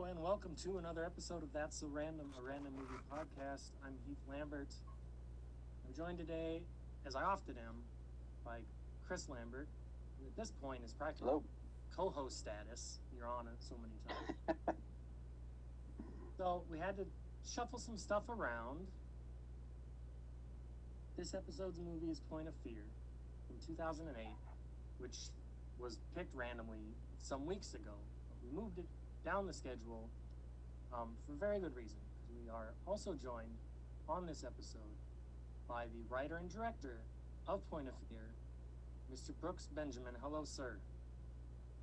[0.00, 3.68] Hello and welcome to another episode of That's So Random, a random movie podcast.
[3.84, 4.72] I'm Heath Lambert.
[5.86, 6.62] I'm joined today,
[7.04, 7.74] as I often am,
[8.42, 8.60] by
[9.06, 9.68] Chris Lambert,
[10.18, 11.42] who at this point is practically Hello.
[11.94, 13.00] co-host status.
[13.14, 14.78] You're on it so many times.
[16.38, 17.04] so we had to
[17.46, 18.86] shuffle some stuff around.
[21.18, 22.84] This episode's movie is Point of Fear
[23.46, 24.24] from 2008,
[24.96, 25.16] which
[25.78, 27.92] was picked randomly some weeks ago.
[28.42, 28.86] We moved it
[29.24, 30.08] down the schedule
[30.92, 31.98] um, for very good reason.
[32.20, 33.56] Because we are also joined
[34.08, 34.80] on this episode
[35.68, 36.98] by the writer and director
[37.46, 38.34] of Point of Fear,
[39.12, 39.30] Mr.
[39.40, 40.14] Brooks Benjamin.
[40.20, 40.76] Hello, sir.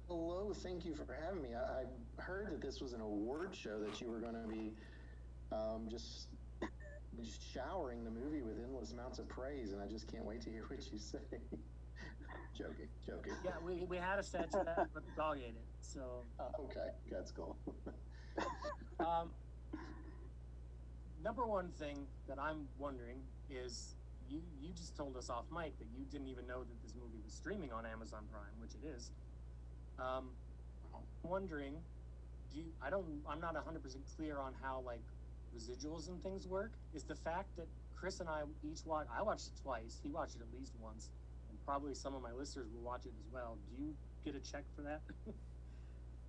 [0.08, 1.50] Hello, thank you for having me.
[1.54, 4.72] I, I heard that this was an award show that you were going to be
[5.52, 6.28] um, just,
[7.22, 10.50] just showering the movie with endless amounts of praise, and I just can't wait to
[10.50, 11.20] hear what you say.
[12.58, 13.34] joking, joking.
[13.44, 15.66] Yeah, we, we had a statue of that, but the dog ate it.
[15.82, 17.56] So, Uh, okay, that's cool.
[19.00, 19.30] um,
[21.24, 23.18] number one thing that I'm wondering
[23.50, 23.96] is
[24.30, 27.20] you you just told us off mic that you didn't even know that this movie
[27.24, 29.12] was streaming on Amazon Prime, which it is.
[30.00, 30.30] Um,
[30.94, 31.74] I'm wondering,
[32.52, 33.82] do you, I don't I'm not 100%
[34.16, 35.02] clear on how like
[35.56, 36.72] residuals and things work.
[36.94, 40.36] Is the fact that Chris and I each watch I watched it twice, he watched
[40.36, 41.10] it at least once,
[41.68, 43.58] probably some of my listeners will watch it as well.
[43.70, 45.02] Do you get a check for that?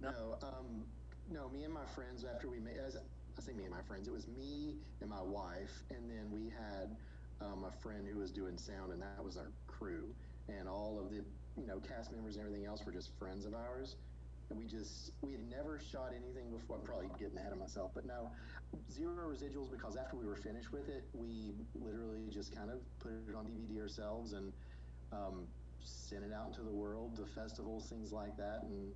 [0.01, 0.85] no, um,
[1.33, 4.13] no, me and my friends, after we made, I say me and my friends, it
[4.13, 6.97] was me and my wife, and then we had
[7.41, 10.13] um, a friend who was doing sound, and that was our crew.
[10.49, 11.23] And all of the,
[11.57, 13.95] you know, cast members and everything else were just friends of ours.
[14.51, 16.79] And we just, we had never shot anything before.
[16.79, 18.31] I'm probably getting ahead of myself, but no,
[18.91, 23.13] zero residuals because after we were finished with it, we literally just kind of put
[23.13, 24.53] it on DVD ourselves and
[25.13, 25.47] um,
[25.83, 28.61] sent it out into the world to festivals, things like that.
[28.63, 28.93] And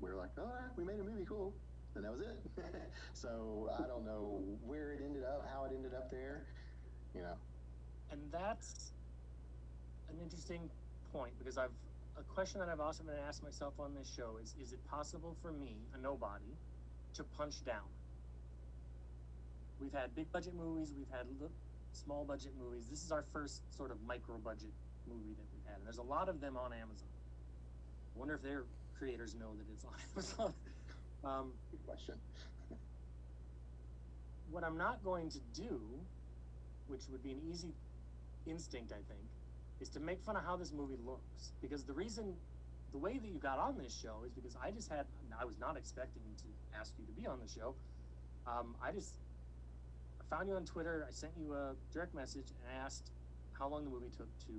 [0.00, 1.52] we were like, all right, we made a movie, cool.
[1.94, 2.38] And that was it.
[3.12, 6.44] so I don't know where it ended up, how it ended up there,
[7.14, 7.34] you know.
[8.12, 8.92] And that's
[10.08, 10.70] an interesting
[11.12, 11.70] point because I've
[12.18, 15.36] a question that I've also been asked myself on this show is is it possible
[15.40, 16.52] for me, a nobody,
[17.14, 17.88] to punch down?
[19.80, 21.26] We've had big budget movies, we've had
[21.92, 22.86] small budget movies.
[22.90, 24.72] This is our first sort of micro budget
[25.10, 25.76] movie that we've had.
[25.78, 27.08] And there's a lot of them on Amazon.
[28.14, 28.64] I wonder if their
[28.98, 30.54] creators know that it's on Amazon.
[31.24, 32.14] um, Good question.
[34.50, 35.80] what I'm not going to do,
[36.88, 37.72] which would be an easy
[38.46, 39.26] instinct, I think,
[39.80, 41.52] is to make fun of how this movie looks.
[41.62, 42.34] Because the reason,
[42.92, 45.06] the way that you got on this show is because I just had,
[45.40, 47.74] I was not expecting to ask you to be on the show.
[48.46, 49.14] Um, I just
[50.20, 51.04] I found you on Twitter.
[51.06, 53.10] I sent you a direct message and asked
[53.58, 54.52] how long the movie took to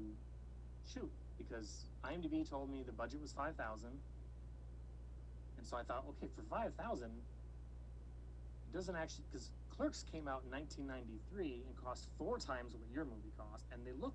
[0.86, 1.12] shoot.
[1.38, 3.90] Because IMDb told me the budget was 5000
[5.58, 10.52] And so I thought, okay, for 5000 it doesn't actually because Clerks came out in
[10.52, 14.14] 1993 and cost four times what your movie cost, and they look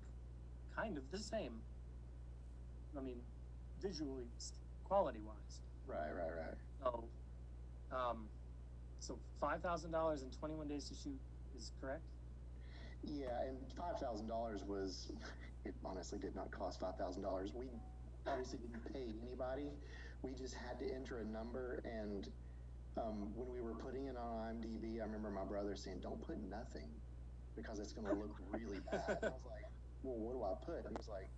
[0.75, 1.61] kind of the same.
[2.97, 3.19] I mean,
[3.81, 4.25] visually,
[4.85, 5.61] quality wise.
[5.85, 6.57] Right, right, right.
[6.81, 7.03] So,
[7.91, 8.27] um,
[8.99, 11.19] so five thousand dollars and 21 days to shoot
[11.55, 12.03] is correct.
[13.03, 15.11] Yeah, and five thousand dollars was
[15.67, 17.53] it honestly did not cost five thousand dollars.
[17.53, 17.67] We
[18.25, 19.71] obviously didn't pay anybody.
[20.23, 22.27] We just had to enter a number and
[22.97, 26.41] um, when we were putting it on IMDb, I remember my brother saying, "Don't put
[26.49, 26.89] nothing,
[27.55, 29.69] because it's going to look really bad." I was like,
[30.01, 31.29] "Well, what do I put?" And he was like,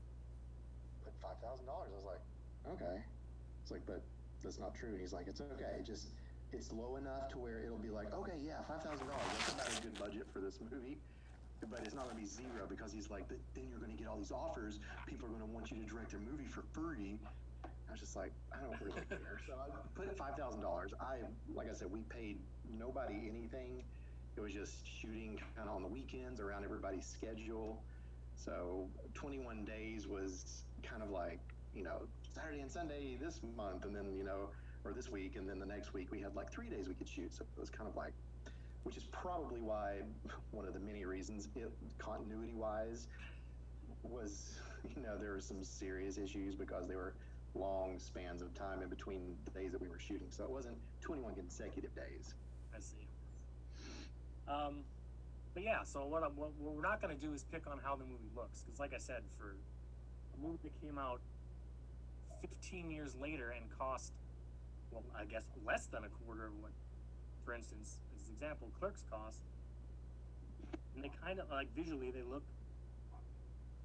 [1.04, 2.24] "Put five thousand dollars." I was like,
[2.74, 3.04] "Okay."
[3.62, 4.02] It's like, but
[4.42, 4.90] that's not true.
[4.96, 5.84] And he's like, "It's okay.
[5.84, 6.16] Just
[6.54, 9.28] it's low enough to where it'll be like, okay, yeah, five thousand dollars.
[9.38, 10.98] That's about a good budget for this movie."
[11.68, 14.08] But it's not going to be zero because he's like, then you're going to get
[14.08, 14.80] all these offers.
[15.06, 17.20] People are going to want you to direct their movie for free.
[17.66, 19.40] I was just like, I don't really care.
[19.48, 20.94] So I put five thousand dollars.
[21.02, 21.18] I,
[21.54, 22.38] like I said, we paid
[22.78, 23.84] nobody anything.
[24.38, 27.82] It was just shooting kind of on the weekends around everybody's schedule.
[28.36, 31.40] So 21 days was kind of like,
[31.76, 34.50] you know, Saturday and Sunday this month, and then you know,
[34.86, 37.10] or this week, and then the next week we had like three days we could
[37.10, 37.34] shoot.
[37.34, 38.14] So it was kind of like,
[38.84, 39.98] which is probably why
[40.52, 43.08] one of the many reasons it continuity wise
[44.04, 44.60] was,
[44.96, 47.14] you know, there were some serious issues because they were
[47.56, 50.28] long spans of time in between the days that we were shooting.
[50.30, 52.36] So it wasn't 21 consecutive days.
[52.76, 53.08] I see.
[54.48, 54.84] Um,
[55.54, 57.96] but yeah, so what, I'm, what we're not going to do is pick on how
[57.96, 59.56] the movie looks, because like I said, for
[60.36, 61.20] a movie that came out
[62.42, 64.14] 15 years later and cost,
[64.92, 66.72] well, I guess less than a quarter of what,
[67.46, 68.00] for instance,
[68.34, 69.40] example, Clerks cost,
[70.96, 72.44] and they kind of like visually they look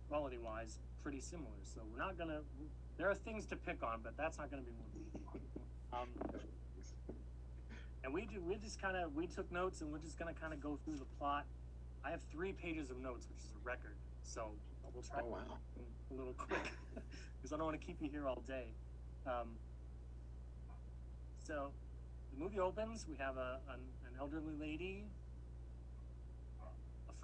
[0.09, 1.57] quality wise pretty similar.
[1.63, 2.41] So we're not gonna.
[2.97, 4.73] There are things to pick on, but that's not gonna be
[5.25, 5.41] one.
[5.93, 6.09] Um,
[8.05, 10.53] and we do, we just kind of we took notes and we're just gonna kind
[10.53, 11.45] of go through the plot.
[12.05, 13.97] I have three pages of notes, which is a record.
[14.25, 14.51] So
[14.93, 15.39] we'll try Oh, wow.
[16.11, 16.61] a little quick
[17.41, 18.67] because I don't want to keep you here all day.
[19.27, 19.49] Um,
[21.47, 21.71] so
[22.37, 23.07] the movie opens.
[23.09, 23.81] We have a an,
[24.15, 25.05] an elderly lady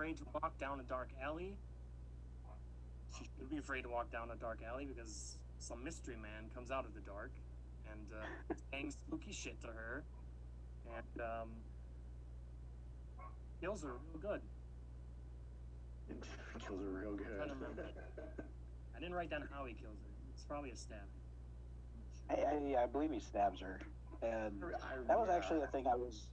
[0.01, 1.55] afraid to walk down a dark alley.
[3.19, 6.71] She should be afraid to walk down a dark alley because some mystery man comes
[6.71, 7.33] out of the dark
[7.93, 10.03] and uh, saying spooky shit to her
[10.97, 11.49] and um,
[13.61, 14.41] kills her real good.
[16.67, 17.41] Kills her real good.
[17.41, 17.85] I don't remember.
[18.97, 20.11] I didn't write down how he kills her.
[20.35, 20.99] It's probably a stab.
[22.29, 23.81] I, I, I believe he stabs her,
[24.23, 24.61] and
[25.07, 26.27] that was actually the thing I was,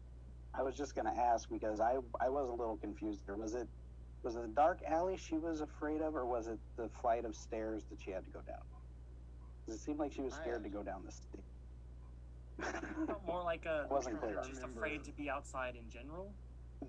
[0.57, 3.35] I was just gonna ask because I, I was a little confused there.
[3.35, 3.67] Was it,
[4.23, 7.35] was it the dark alley she was afraid of, or was it the flight of
[7.35, 8.57] stairs that she had to go down?
[9.65, 11.43] 'Cause it seemed like she was I- scared to go down the stairs.
[13.27, 14.41] More like a Wasn't clear.
[14.47, 16.33] just afraid to be outside in general.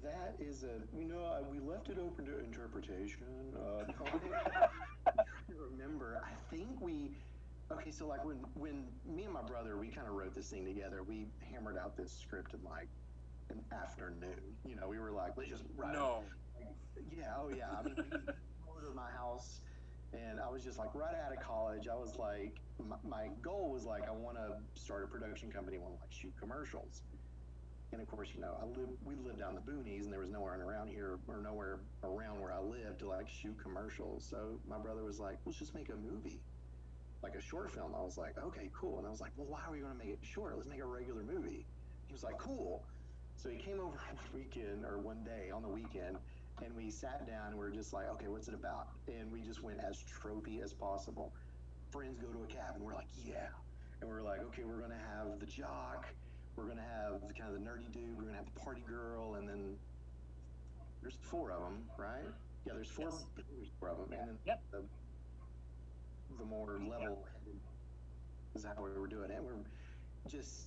[0.03, 3.55] That is a you know uh, we left it open to interpretation.
[3.55, 3.85] Uh,
[5.71, 7.11] remember, I think we
[7.73, 7.91] okay.
[7.91, 11.03] So like when when me and my brother we kind of wrote this thing together.
[11.03, 12.89] We hammered out this script and like
[13.51, 14.57] an afternoon.
[14.67, 15.95] You know, we were like, let's just write.
[15.95, 15.99] it.
[15.99, 16.25] No.
[17.17, 17.33] Yeah.
[17.39, 17.67] Oh yeah.
[17.79, 18.03] I mean, we
[18.71, 19.61] over to my house,
[20.13, 21.89] and I was just like right out of college.
[21.91, 25.79] I was like, my, my goal was like, I want to start a production company.
[25.79, 27.03] Want to like shoot commercials.
[27.93, 28.89] And of course, you know, I live.
[29.05, 32.53] We lived down the boonies, and there was nowhere around here or nowhere around where
[32.53, 34.27] I lived to like shoot commercials.
[34.29, 36.43] So my brother was like, "Let's just make a movie,
[37.23, 39.61] like a short film." I was like, "Okay, cool." And I was like, "Well, why
[39.67, 40.55] are we going to make it short?
[40.57, 41.65] Let's make a regular movie."
[42.09, 42.85] He was like, "Cool."
[43.39, 46.19] So he came over one weekend or one day on the weekend,
[46.65, 49.41] and we sat down and we were just like, "Okay, what's it about?" And we
[49.41, 51.33] just went as tropey as possible.
[51.93, 52.83] Friends go to a cabin.
[52.83, 53.49] We're like, "Yeah,"
[54.01, 56.07] and we're like, "Okay, we're going to have the jock."
[56.59, 58.17] we're gonna have kind of the nerdy dude.
[58.17, 59.77] We're gonna have the party girl, and then
[61.01, 62.27] there's four of them, right?
[62.67, 63.11] Yeah, there's four.
[63.11, 63.25] Yes.
[63.37, 64.63] There's four of them, and then Yep.
[64.73, 64.83] the,
[66.37, 67.61] the more level headed
[68.57, 69.41] is how we were doing it.
[69.41, 69.63] We're
[70.29, 70.67] just,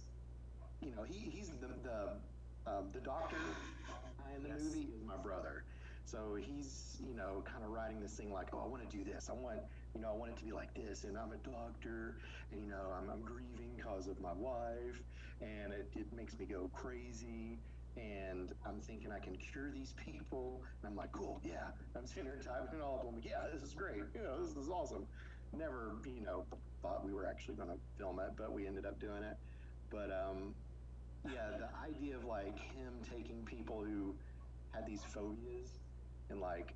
[0.82, 2.22] you know, he he's the the
[2.68, 3.38] um, the doctor
[4.36, 4.62] in the Yes.
[4.62, 5.64] movie is my brother.
[6.06, 9.04] So he's, you know, kind of writing this thing like, oh, I want to do
[9.04, 9.30] this.
[9.30, 9.60] I want,
[9.96, 11.04] you know, I want it to be like this.
[11.04, 12.18] And I'm a doctor,
[12.52, 15.02] and you know, I'm, I'm grieving because of my wife,
[15.42, 17.60] and it, it makes me go crazy.
[17.98, 20.62] And I'm thinking I can cure these people.
[20.82, 21.68] And I'm like, cool, yeah.
[21.96, 23.06] I'm sitting here typing it all up.
[23.08, 24.04] I'm like, yeah, this is great.
[24.16, 25.06] You know, this is awesome.
[25.54, 26.46] Never, you know,
[26.82, 29.38] thought we were actually going to film it, but we ended up doing it.
[29.92, 30.56] But um,
[31.26, 34.16] yeah, the idea of like him taking people who
[34.72, 35.80] had these phobias
[36.30, 36.74] and like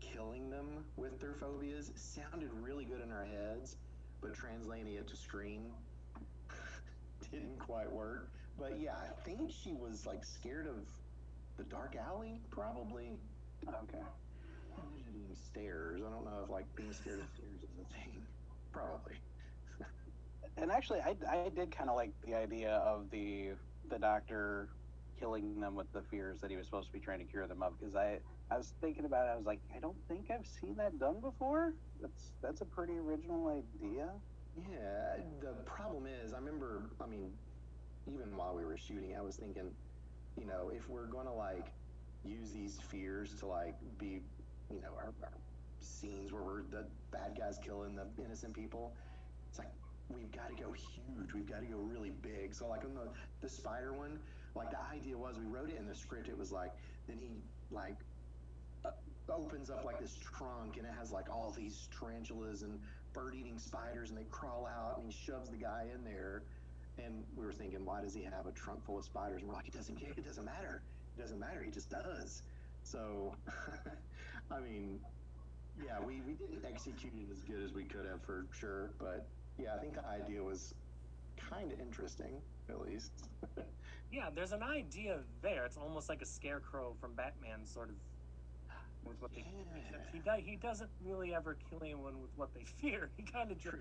[0.00, 3.76] killing them with their phobias sounded really good in our heads,
[4.20, 5.70] but translating it to screen
[7.30, 8.30] didn't quite work.
[8.58, 10.76] But yeah, I think she was like scared of
[11.56, 13.10] the dark alley, probably.
[13.66, 14.04] Okay.
[15.12, 16.00] Being stairs.
[16.06, 18.22] I don't know if like being scared of stairs is a thing.
[18.72, 19.14] Probably.
[20.60, 23.50] And actually, I, I did kind of like the idea of the
[23.90, 24.68] the doctor
[25.18, 27.62] killing them with the fears that he was supposed to be trying to cure them
[27.62, 27.78] of.
[27.78, 28.18] Because I
[28.50, 31.20] I was thinking about it, I was like, I don't think I've seen that done
[31.20, 31.74] before.
[32.00, 34.08] That's that's a pretty original idea.
[34.70, 37.30] Yeah, the problem is, I remember, I mean,
[38.12, 39.70] even while we were shooting, I was thinking,
[40.38, 41.66] you know, if we're to like
[42.24, 44.20] use these fears to like be,
[44.70, 45.32] you know, our, our
[45.80, 48.94] scenes where we're the bad guys killing the innocent people,
[49.48, 49.72] it's like
[50.08, 51.32] we've got to go huge.
[51.34, 52.54] We've got to go really big.
[52.54, 53.08] So like on the
[53.40, 54.18] the spider one,
[54.54, 56.28] like the idea was we wrote it in the script.
[56.28, 56.72] It was like
[57.06, 57.28] then he
[57.70, 57.96] like
[58.84, 58.90] uh,
[59.30, 62.78] opens up like this trunk and it has like all these tarantulas and
[63.12, 66.42] bird-eating spiders and they crawl out and he shoves the guy in there
[66.98, 69.54] and we were thinking why does he have a trunk full of spiders and we're
[69.54, 70.82] like it doesn't care it doesn't matter
[71.16, 72.42] it doesn't matter he just does
[72.82, 73.34] so
[74.50, 75.00] i mean
[75.84, 79.26] yeah we, we didn't execute it as good as we could have for sure but
[79.58, 80.74] yeah i think the idea was
[81.36, 83.12] kind of interesting at least
[84.10, 85.64] Yeah, there's an idea there.
[85.66, 87.94] It's almost like a scarecrow from Batman, sort of.
[89.04, 89.44] With what they,
[89.76, 93.10] except he he doesn't really ever kill anyone with what they fear.
[93.16, 93.76] He kind of just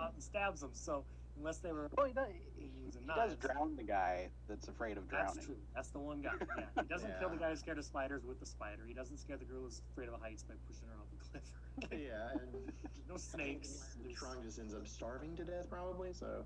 [0.00, 0.70] out and stabs them.
[0.72, 1.04] So
[1.38, 2.28] unless they were, Well, he does,
[2.58, 5.34] he, he does drown the guy that's afraid of drowning.
[5.34, 5.56] that's true.
[5.74, 6.32] That's the one guy.
[6.58, 8.82] Yeah, he doesn't kill the guy who's scared of spiders with the spider.
[8.86, 11.90] He doesn't scare the girl who's afraid of heights by pushing her off a cliff.
[11.92, 12.72] yeah and
[13.08, 13.96] no snakes.
[14.06, 16.44] the trunk just ends up starving to death probably so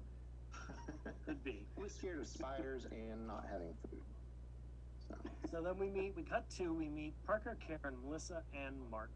[1.24, 1.66] Could be.
[1.76, 4.00] He was scared of spiders and not having food.
[5.08, 5.14] So,
[5.50, 9.10] So then we meet, we cut to, we meet Parker, Karen, Melissa, and Mark,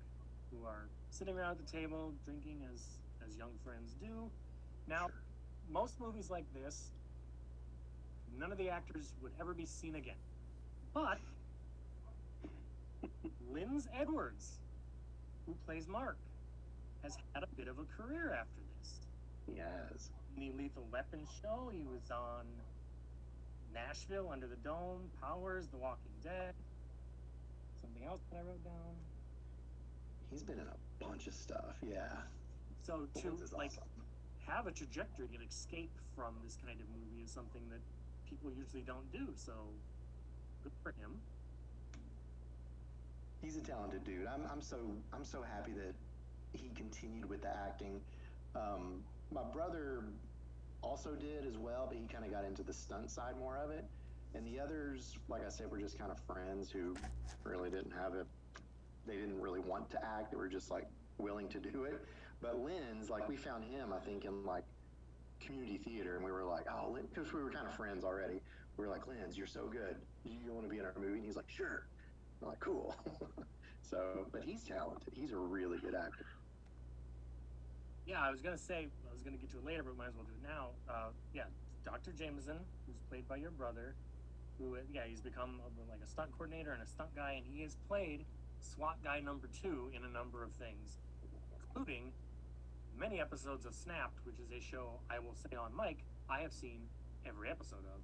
[0.50, 4.30] who are sitting around at the table drinking as as young friends do.
[4.86, 5.08] Now,
[5.70, 6.90] most movies like this,
[8.38, 10.14] none of the actors would ever be seen again.
[10.92, 11.18] But
[13.52, 14.58] Linds Edwards,
[15.46, 16.16] who plays Mark,
[17.02, 19.00] has had a bit of a career after this.
[19.56, 20.10] Yes.
[20.36, 22.46] In the Lethal Weapon show, he was on
[23.72, 26.54] Nashville, Under the Dome, Powers, The Walking Dead.
[27.80, 28.94] Something else that I wrote down.
[30.30, 31.76] He's been in a bunch of stuff.
[31.86, 32.08] Yeah.
[32.86, 33.84] So to like awesome.
[34.46, 37.80] Have a trajectory and escape from this kind of movie is something that
[38.28, 39.32] people usually don't do.
[39.36, 39.52] So
[40.62, 41.18] good for him.
[43.42, 44.26] He's a talented dude.
[44.26, 44.78] I'm, I'm so
[45.12, 45.94] I'm so happy that
[46.52, 48.00] he continued with the acting.
[48.54, 50.04] Um, my brother
[50.82, 53.70] also did as well, but he kind of got into the stunt side more of
[53.70, 53.84] it.
[54.34, 56.96] And the others, like I said, were just kind of friends who
[57.44, 58.26] really didn't have it.
[59.06, 60.30] They didn't really want to act.
[60.30, 60.86] They were just like
[61.18, 62.04] willing to do it.
[62.44, 64.64] But Linds, like we found him, I think, in like
[65.40, 68.42] community theater, and we were like, oh, because we were kind of friends already.
[68.76, 69.96] We were like, Linds, you're so good.
[70.26, 71.16] You want to be in our movie?
[71.16, 71.86] And he's like, sure.
[72.42, 72.94] I'm like, cool.
[73.82, 75.14] so, but he's talented.
[75.14, 76.26] He's a really good actor.
[78.06, 80.14] Yeah, I was gonna say I was gonna get to it later, but might as
[80.14, 80.68] well do it now.
[80.86, 81.44] Uh, yeah,
[81.86, 82.12] Dr.
[82.12, 83.94] Jameson, who's played by your brother,
[84.58, 87.62] who yeah he's become a, like a stunt coordinator and a stunt guy, and he
[87.62, 88.26] has played
[88.60, 90.98] SWAT guy number two in a number of things,
[91.74, 92.12] including
[93.04, 95.98] many episodes of Snapped, which is a show I will say on mic
[96.30, 96.80] I have seen
[97.28, 98.00] every episode of.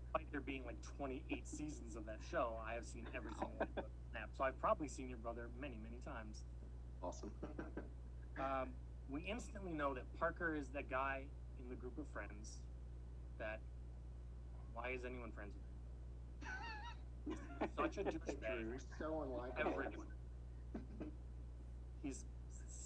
[0.00, 3.84] Despite there being like 28 seasons of that show, I have seen every single episode
[3.84, 4.36] of Snapped.
[4.38, 6.44] So I've probably seen your brother many, many times.
[7.02, 7.30] Awesome.
[8.40, 8.70] Um,
[9.10, 11.24] we instantly know that Parker is that guy
[11.62, 12.62] in the group of friends
[13.38, 13.60] that
[14.72, 17.36] why is anyone friends with him?
[17.60, 18.72] He's such a douchebag.
[18.72, 19.60] He's so unlikable.
[19.60, 20.06] Everyone.
[22.02, 22.24] He's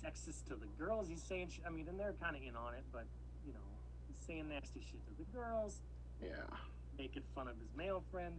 [0.02, 1.09] sexist to the girls.
[1.09, 3.05] He's saying, sh- I mean, and they're kind of in on it, but
[3.47, 3.67] you know,
[4.07, 5.81] he's saying nasty shit to the girls,
[6.23, 6.37] Yeah.
[6.97, 8.35] making fun of his male friend.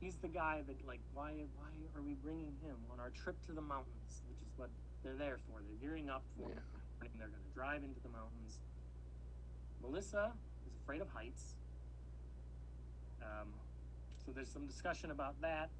[0.00, 3.52] He's the guy that like, why, why are we bringing him on our trip to
[3.52, 4.70] the mountains, which is what
[5.02, 5.60] they're there for.
[5.62, 6.50] They're gearing up for.
[6.50, 6.60] Yeah.
[7.00, 8.58] They're going to drive into the mountains.
[9.82, 10.32] Melissa
[10.66, 11.54] is afraid of heights.
[13.22, 13.48] Um,
[14.24, 15.70] so there's some discussion about that.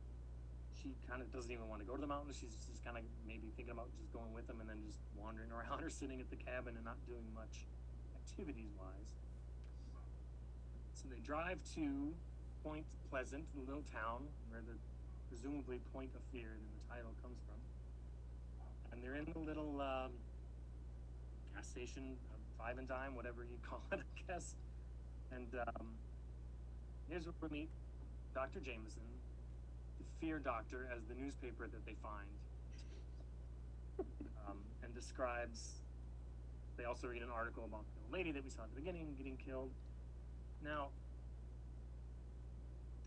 [0.83, 2.37] She kind of doesn't even want to go to the mountains.
[2.37, 5.50] She's just kind of maybe thinking about just going with them and then just wandering
[5.56, 7.64] around or sitting at the cabin and not doing much
[8.14, 9.16] activities wise.
[10.92, 12.12] So they drive to
[12.64, 14.76] Point Pleasant, the little town where the
[15.28, 17.56] presumably Point of Fear in the title comes from
[18.97, 20.11] and they're in the little um,
[21.54, 24.54] gas station, uh, five and dime, whatever you call it, I guess.
[25.30, 25.88] And um,
[27.09, 27.68] here's where we meet
[28.35, 28.61] Dr.
[28.61, 29.02] Jameson,
[30.21, 32.29] fear doctor, as the newspaper that they find,
[34.49, 35.81] um, and describes.
[36.77, 39.37] They also read an article about the lady that we saw at the beginning getting
[39.37, 39.71] killed.
[40.63, 40.89] Now,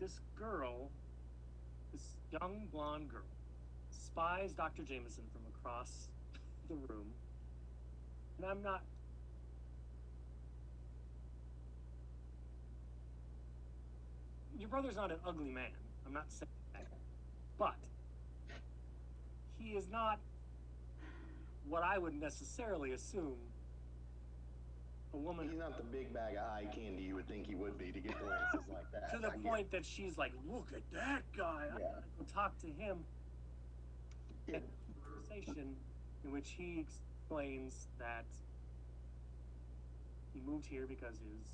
[0.00, 0.90] this girl,
[1.92, 2.02] this
[2.32, 3.22] young blonde girl,
[3.90, 4.82] spies Dr.
[4.82, 6.08] Jameson from across
[6.68, 7.06] the room.
[8.38, 8.82] And I'm not.
[14.58, 15.70] Your brother's not an ugly man.
[16.06, 16.48] I'm not saying.
[17.60, 17.74] But
[19.58, 20.18] he is not
[21.68, 23.36] what I would necessarily assume
[25.12, 27.76] a woman He's not the big bag of eye candy you would think he would
[27.76, 29.12] be to get glances like that.
[29.12, 31.64] to the I point that she's like, look at that guy.
[31.70, 31.84] I Yeah.
[31.96, 33.04] gotta go talk to him.
[34.48, 34.62] it.
[35.04, 35.76] conversation
[36.24, 38.24] in which he explains that
[40.32, 41.52] he moved here because his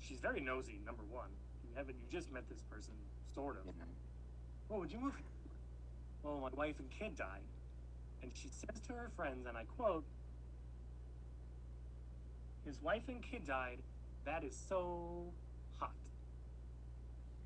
[0.00, 1.28] she's very nosy number one
[1.62, 2.94] you haven't you just met this person
[3.34, 3.66] sort of
[4.68, 5.41] what would you move here?
[6.22, 7.42] Well my wife and kid died
[8.22, 10.04] and she says to her friends and i quote
[12.64, 13.78] his wife and kid died
[14.24, 15.24] that is so
[15.78, 15.90] hot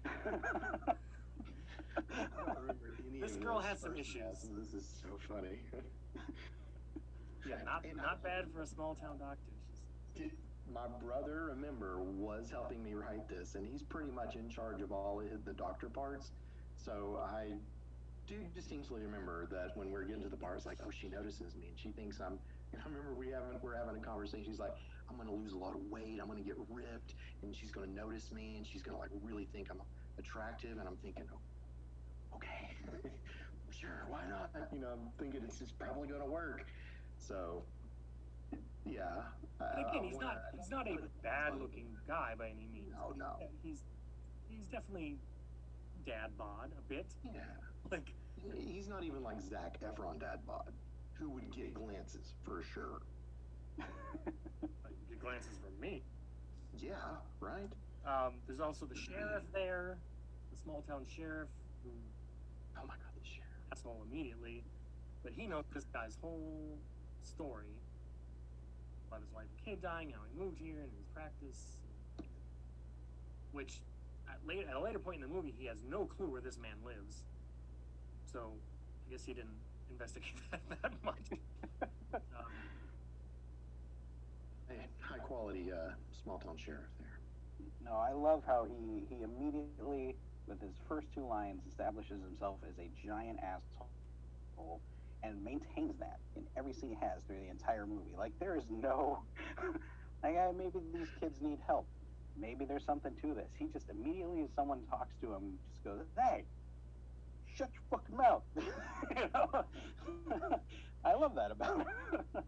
[0.04, 0.08] I
[2.46, 4.22] don't remember any This girl has some issues.
[4.56, 5.58] This is so funny.
[7.48, 9.52] yeah not not bad for a small town doctor
[10.14, 10.32] Did-
[10.72, 14.90] My brother, remember, was helping me write this, and he's pretty much in charge of
[14.92, 16.32] all the doctor parts.
[16.76, 17.52] So I
[18.26, 21.54] do you distinctly remember that when we're getting to the parts, like, oh, she notices
[21.54, 22.38] me, and she thinks I'm.
[22.72, 24.44] And I remember we having we're having a conversation.
[24.44, 24.74] She's like,
[25.08, 26.18] I'm gonna lose a lot of weight.
[26.20, 29.68] I'm gonna get ripped, and she's gonna notice me, and she's gonna like really think
[29.70, 29.80] I'm
[30.18, 30.78] attractive.
[30.78, 32.74] And I'm thinking, oh, okay,
[33.70, 34.50] sure, why not?
[34.72, 36.66] You know, I'm thinking it's just probably gonna work.
[37.18, 37.62] So,
[38.84, 39.22] yeah.
[39.58, 42.92] But again, I he's not he's not a bad looking guy by any means.
[42.92, 43.36] No, no.
[43.62, 43.84] He's
[44.48, 45.16] he's definitely
[46.04, 47.06] dad bod a bit.
[47.24, 47.40] Yeah.
[47.92, 48.12] Like
[48.68, 50.72] He's not even like Zac Efron dad bod,
[51.14, 53.00] who would get glances for sure.
[53.78, 56.02] like, your glances from me.
[56.78, 56.94] Yeah,
[57.40, 57.70] right?
[58.06, 59.98] Um, there's also the sheriff there,
[60.52, 61.48] the small town sheriff,
[61.82, 61.90] who
[62.78, 63.50] Oh my god, the sheriff.
[63.72, 64.62] asshole immediately,
[65.24, 66.78] but he knows this guy's whole
[67.22, 67.74] story
[69.08, 71.78] about his wife and kid dying, how he moved here and his practice,
[73.52, 73.80] which
[74.28, 76.58] at, late, at a later point in the movie he has no clue where this
[76.58, 77.24] man lives.
[78.36, 78.60] So
[79.06, 81.30] I guess he didn't investigate that that much.
[82.12, 82.68] Um,
[84.68, 87.20] Hey, high quality uh, small town sheriff there.
[87.80, 90.16] No, I love how he he immediately,
[90.48, 93.92] with his first two lines, establishes himself as a giant asshole,
[95.22, 98.16] and maintains that in every scene he has through the entire movie.
[98.16, 99.24] Like there is no,
[100.22, 101.88] like maybe these kids need help.
[102.36, 103.50] Maybe there's something to this.
[103.58, 106.44] He just immediately, as someone talks to him, just goes, "Hey,
[107.56, 108.42] shut your fucking mouth."
[109.16, 109.64] you know?
[111.04, 111.86] I love that about him.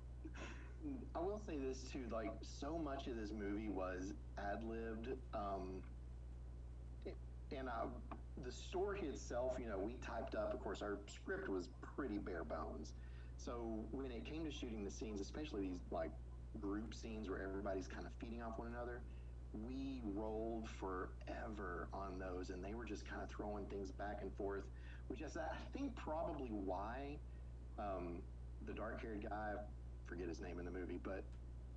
[1.14, 5.08] I will say this too, like so much of this movie was ad libbed.
[5.34, 5.82] Um,
[7.56, 7.86] and uh,
[8.44, 10.52] the story itself, you know, we typed up.
[10.52, 12.92] Of course, our script was pretty bare bones.
[13.36, 16.10] So when it came to shooting the scenes, especially these like
[16.60, 19.00] group scenes where everybody's kind of feeding off one another,
[19.52, 24.32] we rolled forever on those, and they were just kind of throwing things back and
[24.34, 24.64] forth,
[25.08, 27.16] which is I think probably why
[27.78, 28.22] um,
[28.66, 29.60] the dark-haired guy, I
[30.06, 31.24] forget his name in the movie, but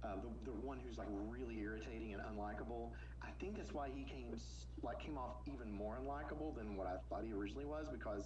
[0.03, 2.89] uh, the, the one who's like really irritating and unlikable.
[3.21, 4.35] I think that's why he came
[4.81, 8.23] like came off even more unlikable than what I thought he originally was because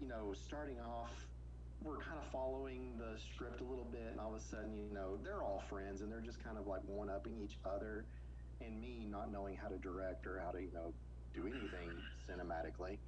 [0.00, 1.10] you know starting off
[1.84, 4.92] we're kind of following the script a little bit and all of a sudden you
[4.92, 8.04] know they're all friends and they're just kind of like one upping each other
[8.60, 10.92] and me not knowing how to direct or how to you know
[11.34, 11.90] do anything
[12.28, 12.98] cinematically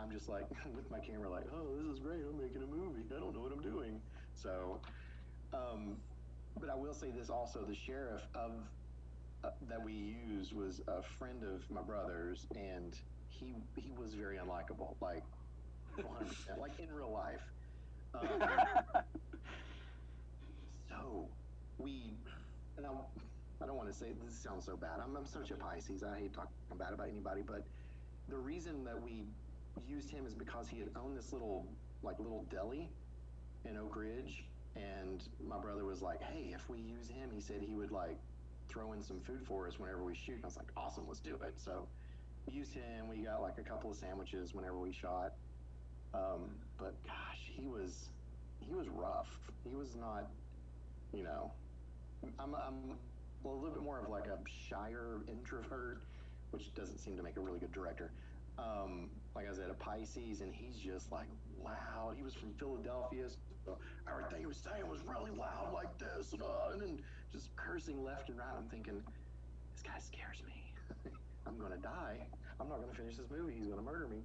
[0.00, 3.04] I'm just like with my camera like oh this is great I'm making a movie
[3.14, 4.00] I don't know what I'm doing
[4.34, 4.80] so
[5.52, 5.96] um,
[6.58, 8.52] but I will say this also: the sheriff of
[9.44, 12.96] uh, that we used was a friend of my brother's, and
[13.28, 15.24] he he was very unlikable, like
[15.98, 17.42] 100%, like in real life.
[18.14, 18.48] Um,
[20.88, 21.28] so
[21.78, 22.16] we,
[22.76, 22.90] and I,
[23.62, 25.00] I don't want to say this sounds so bad.
[25.02, 26.02] I'm, I'm such a Pisces.
[26.02, 27.64] I hate talking bad about anybody, but
[28.28, 29.24] the reason that we
[29.88, 31.66] used him is because he had owned this little
[32.02, 32.88] like little deli
[33.64, 34.44] in Oak Ridge,
[34.76, 38.18] and my brother was like, "Hey, if we use him, he said he would like
[38.68, 41.20] throw in some food for us whenever we shoot." And I was like, "Awesome, let's
[41.20, 41.86] do it." So
[42.46, 43.08] we used him.
[43.08, 45.34] We got like a couple of sandwiches whenever we shot.
[46.14, 48.08] Um, but gosh, he was
[48.60, 49.28] he was rough.
[49.64, 50.30] He was not,
[51.12, 51.52] you know,
[52.38, 52.96] I'm I'm
[53.44, 54.38] a little bit more of like a
[54.68, 56.02] shyer introvert,
[56.50, 58.10] which doesn't seem to make a really good director.
[58.58, 61.28] Um, like I said, a Pisces, and he's just like
[61.62, 62.14] loud.
[62.16, 63.26] He was from Philadelphia,
[63.64, 66.98] so everything he was saying was really loud, like this, and, uh, and then
[67.32, 68.48] just cursing left and right.
[68.56, 69.02] I'm thinking,
[69.72, 70.72] this guy scares me.
[71.46, 72.26] I'm gonna die.
[72.60, 73.54] I'm not gonna finish this movie.
[73.56, 74.22] He's gonna murder me.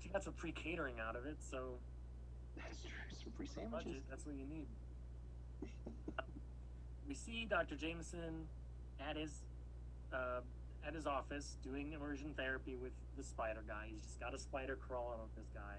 [0.00, 1.78] he got some free catering out of it, so
[2.56, 2.90] That's true.
[3.22, 4.02] Some free budget, sandwiches.
[4.10, 4.66] that's what you need.
[7.08, 7.76] we see Dr.
[7.76, 8.46] Jameson
[9.00, 9.30] at his
[10.12, 10.40] uh,
[10.86, 13.86] at his office doing immersion therapy with the spider guy.
[13.90, 15.78] He's just got a spider crawling on this guy.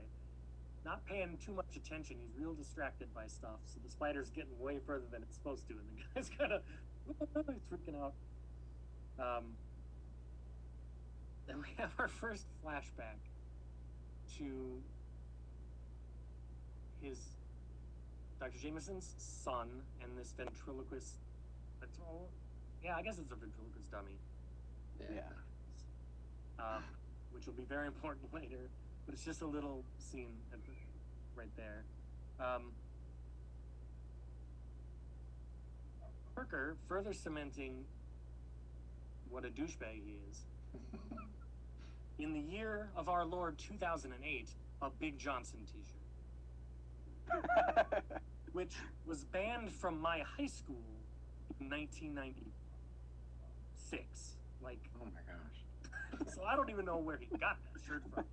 [0.84, 2.18] Not paying too much attention.
[2.22, 3.60] He's real distracted by stuff.
[3.66, 6.62] So the spider's getting way further than it's supposed to, and the guy's kind of
[7.72, 8.14] freaking out.
[9.20, 9.46] Um,
[11.48, 13.18] then we have our first flashback
[14.38, 14.82] to
[17.02, 17.20] his
[18.40, 18.58] Dr.
[18.60, 19.70] Jameson's son
[20.02, 21.16] and this ventriloquist.
[22.84, 24.18] Yeah, I guess it's a ventriloquist dummy,
[25.00, 25.22] yeah.
[26.60, 26.84] um,
[27.32, 28.70] which will be very important later.
[29.06, 30.72] But it's just a little scene at the,
[31.36, 31.84] right there.
[32.40, 32.72] Um,
[36.34, 37.86] Parker further cementing
[39.30, 40.42] what a douchebag he is.
[42.20, 44.50] In the year of our Lord 2008,
[44.82, 46.02] a Big Johnson T-shirt.
[48.56, 48.74] which
[49.06, 50.82] was banned from my high school
[51.60, 54.35] in 1996.
[54.66, 56.34] Like, Oh my gosh.
[56.36, 58.26] so I don't even know where he got that shirt from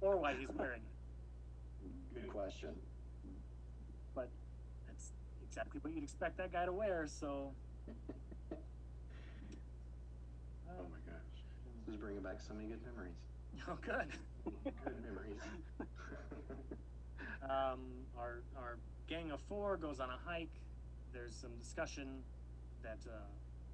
[0.00, 2.14] or why he's wearing it.
[2.14, 2.70] Good question.
[4.14, 4.28] But
[4.86, 5.10] that's
[5.42, 7.06] exactly what you'd expect that guy to wear.
[7.08, 7.50] So,
[8.52, 8.54] Oh
[10.70, 11.42] uh, my gosh.
[11.84, 13.16] This is bringing back so many good memories.
[13.68, 14.08] oh, good.
[14.84, 15.40] Good memories.
[17.42, 17.80] Um,
[18.16, 20.60] our our gang of four goes on a hike.
[21.12, 22.22] There's some discussion
[22.84, 23.18] that uh,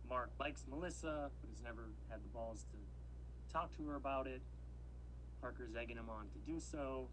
[0.09, 4.41] Mark likes Melissa, but has never had the balls to talk to her about it.
[5.41, 7.09] Parker's egging him on to do so.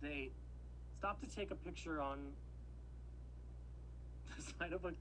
[0.00, 0.30] They
[0.98, 2.18] stop to take a picture on
[4.36, 4.92] the side of a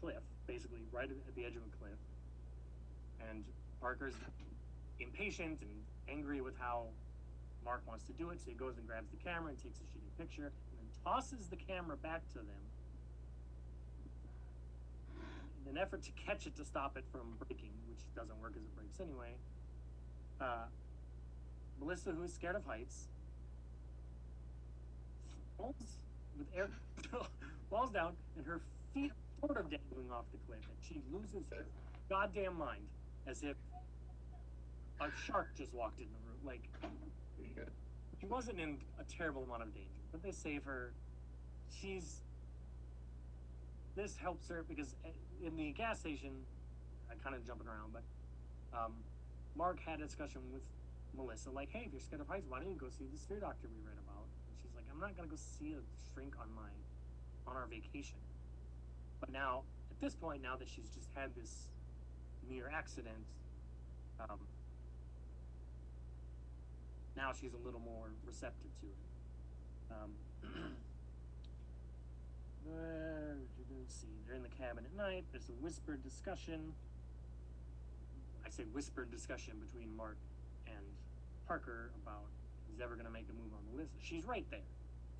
[0.00, 1.98] cliff, basically right at the edge of a cliff.
[3.30, 3.44] And
[3.80, 4.14] Parker's
[5.00, 5.70] impatient and
[6.08, 6.86] angry with how
[7.64, 9.84] Mark wants to do it, so he goes and grabs the camera and takes a
[9.84, 12.65] shitty picture, and then tosses the camera back to them
[15.68, 18.76] an effort to catch it to stop it from breaking, which doesn't work as it
[18.76, 19.34] breaks anyway.
[20.40, 20.64] Uh,
[21.80, 23.08] Melissa, who is scared of heights,
[25.58, 25.74] falls
[26.38, 26.68] with air
[27.70, 28.60] falls down, and her
[28.94, 31.64] feet sort of dangling off the cliff, and she loses her
[32.08, 32.86] goddamn mind,
[33.26, 33.56] as if
[35.00, 36.38] a shark just walked in the room.
[36.44, 36.62] Like
[38.20, 40.92] she wasn't in a terrible amount of danger, but they save her.
[41.80, 42.20] She's
[43.96, 45.08] this helps her because uh,
[45.44, 46.32] in the gas station,
[47.10, 48.02] I kind of jumping around, but
[48.76, 48.92] um,
[49.56, 50.62] Mark had a discussion with
[51.16, 53.40] Melissa, like, hey, if you're scared of heights, why don't you go see the fear
[53.40, 54.28] doctor we read about?
[54.48, 56.68] And she's like, I'm not gonna go see a shrink on my
[57.48, 58.18] on our vacation.
[59.20, 61.68] But now, at this point, now that she's just had this
[62.48, 63.24] near accident,
[64.20, 64.40] um,
[67.16, 69.00] now she's a little more receptive to it.
[69.90, 70.10] Um,
[73.86, 75.24] let's see, they're in the cabin at night.
[75.32, 76.72] There's a whispered discussion.
[78.44, 80.16] I say whispered discussion between Mark
[80.66, 80.84] and
[81.46, 82.26] Parker about
[82.70, 83.92] he's ever going to make a move on the list.
[84.00, 84.66] She's right there.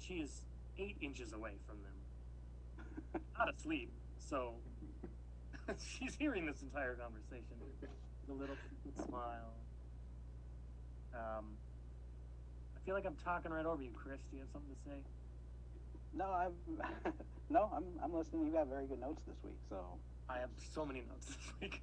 [0.00, 0.42] She is
[0.78, 3.90] eight inches away from them, not asleep.
[4.18, 4.54] So
[5.78, 7.56] she's hearing this entire conversation.
[8.26, 8.56] The little
[9.06, 9.54] smile.
[11.14, 11.46] Um,
[12.76, 14.20] I feel like I'm talking right over you, Chris.
[14.30, 14.98] Do you have something to say?
[16.16, 16.52] No, I'm
[17.50, 18.46] no, I'm I'm listening.
[18.46, 19.84] You got very good notes this week, so
[20.30, 21.82] I have so many notes this week.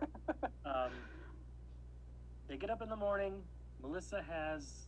[0.64, 0.90] um,
[2.48, 3.42] they get up in the morning.
[3.82, 4.86] Melissa has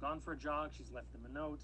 [0.00, 0.72] gone for a jog.
[0.76, 1.60] She's left them a note.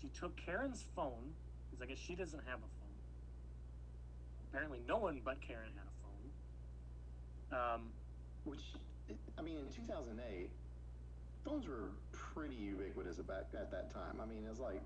[0.00, 1.32] She took Karen's phone
[1.70, 2.96] because I guess she doesn't have a phone.
[4.48, 7.74] Apparently, no one but Karen had a phone.
[7.74, 7.82] Um,
[8.44, 8.62] Which,
[9.38, 10.50] I mean, in 2008,
[11.44, 14.20] phones were pretty ubiquitous about at that time.
[14.22, 14.80] I mean, it's like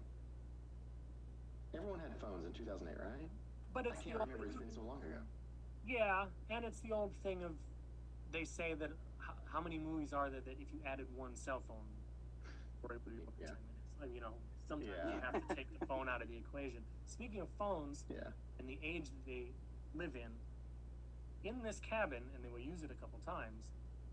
[1.74, 3.28] everyone had phones in 2008, right?
[3.74, 4.46] but I it's the can't old, remember.
[4.46, 5.20] It's been so long ago.
[5.86, 7.52] yeah, and it's the old thing of
[8.32, 11.62] they say that h- how many movies are there that if you added one cell
[11.68, 11.86] phone,
[12.82, 13.46] or it would be Yeah.
[13.48, 13.72] ten minutes.
[14.00, 14.34] Like, you know,
[14.68, 16.80] sometimes you have to take the phone out of the equation.
[17.06, 18.28] Speaking of phones, Yeah.
[18.58, 19.52] and the age that they
[19.94, 20.32] live in,
[21.48, 23.64] in this cabin, and they will use it a couple times,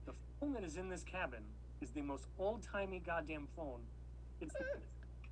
[0.05, 1.43] the phone that is in this cabin
[1.83, 3.81] is the most old timey goddamn phone.
[4.39, 4.65] It's the,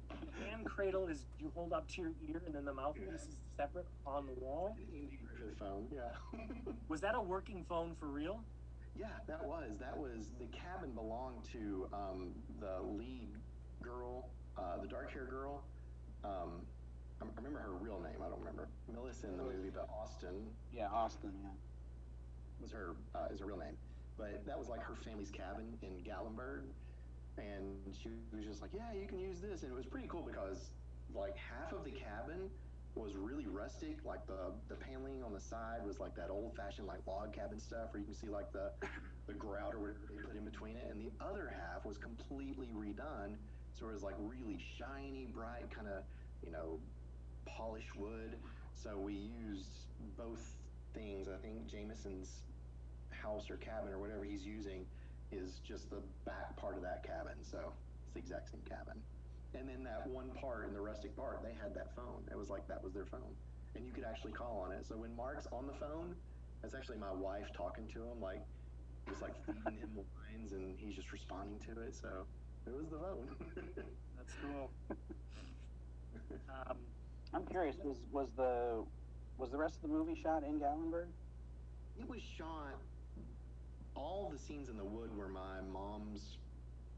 [0.09, 3.37] the hand cradle is you hold up to your ear, and then the mouthpiece is
[3.55, 4.75] separate on the wall.
[4.77, 5.87] An Andy Griffith phone.
[5.93, 6.73] Yeah.
[6.89, 8.41] Was that a working phone for real?
[8.99, 13.29] yeah, that was that was the cabin belonged to um, the lead
[13.81, 15.63] girl, uh, the dark hair girl.
[16.25, 16.61] Um,
[17.21, 18.19] I I remember her real name.
[18.19, 21.49] I don't remember Melissa in the movie, but Austin yeah, Austin, yeah.
[22.61, 23.77] was her uh, is her real name.
[24.17, 26.63] But that was like her family's cabin in Gatlinburg,
[27.37, 30.23] and she was just like, "Yeah, you can use this," and it was pretty cool
[30.23, 30.69] because
[31.13, 32.49] like half of the cabin
[32.95, 34.03] was really rustic.
[34.03, 37.59] Like the the paneling on the side was like that old fashioned like log cabin
[37.59, 38.71] stuff, where you can see like the
[39.27, 42.69] the grout or whatever they put in between it, and the other half was completely
[42.75, 43.35] redone.
[43.73, 46.03] So it was like really shiny, bright, kind of
[46.43, 46.79] you know
[47.45, 48.37] polished wood.
[48.73, 50.43] So we used both
[50.93, 51.27] things.
[51.27, 52.41] I think Jameson's
[53.21, 54.85] house or cabin or whatever he's using
[55.31, 57.37] is just the back part of that cabin.
[57.41, 57.71] So
[58.03, 59.01] it's the exact same cabin.
[59.53, 62.23] And then that one part in the rustic part, they had that phone.
[62.31, 63.35] It was like that was their phone.
[63.75, 64.85] And you could actually call on it.
[64.85, 66.15] So when Mark's on the phone,
[66.61, 68.41] that's actually my wife talking to him, like
[69.07, 71.95] just like feeding him lines and he's just responding to it.
[71.95, 72.25] So
[72.67, 73.27] it was the phone.
[74.17, 74.71] That's cool.
[76.49, 76.77] Um,
[77.33, 77.75] I'm curious.
[77.83, 78.83] Was was the
[79.37, 81.07] was the rest of the movie shot in Gatlinburg?
[81.99, 82.75] It was shot.
[83.95, 86.37] All the scenes in the wood were my mom's,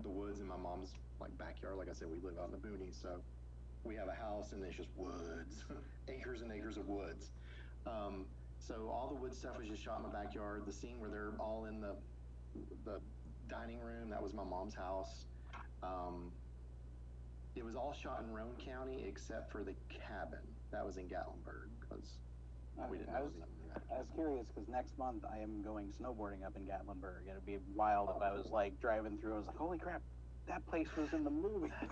[0.02, 1.78] the woods in my mom's like backyard.
[1.78, 3.22] Like I said, we live out in the boonies, so
[3.84, 5.66] we have a house and it's just woods,
[6.08, 7.30] acres and acres of woods.
[7.86, 8.26] Um,
[8.60, 10.64] so all the wood stuff was just shot in the backyard.
[10.66, 11.96] The scene where they're all in the
[12.86, 13.00] the
[13.50, 15.26] dining room that was my mom's house.
[15.82, 16.32] Um,
[17.56, 20.40] it was all shot in Roane County except for the cabin
[20.72, 22.18] that was in Gatlinburg because
[22.90, 23.82] we didn't I know was it was in that.
[23.94, 27.30] I was curious because next month I am going snowboarding up in Gatlinburg.
[27.30, 29.34] It'd be wild if I was like driving through.
[29.34, 30.02] I was like, holy crap,
[30.48, 31.72] that place was in the movie.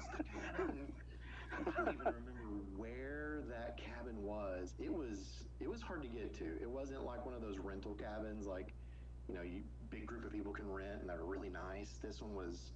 [1.51, 4.73] I don't even remember where that cabin was.
[4.79, 6.45] It was it was hard to get to.
[6.61, 8.73] It wasn't like one of those rental cabins like
[9.27, 11.99] you know, you big group of people can rent and they're really nice.
[12.01, 12.71] This one was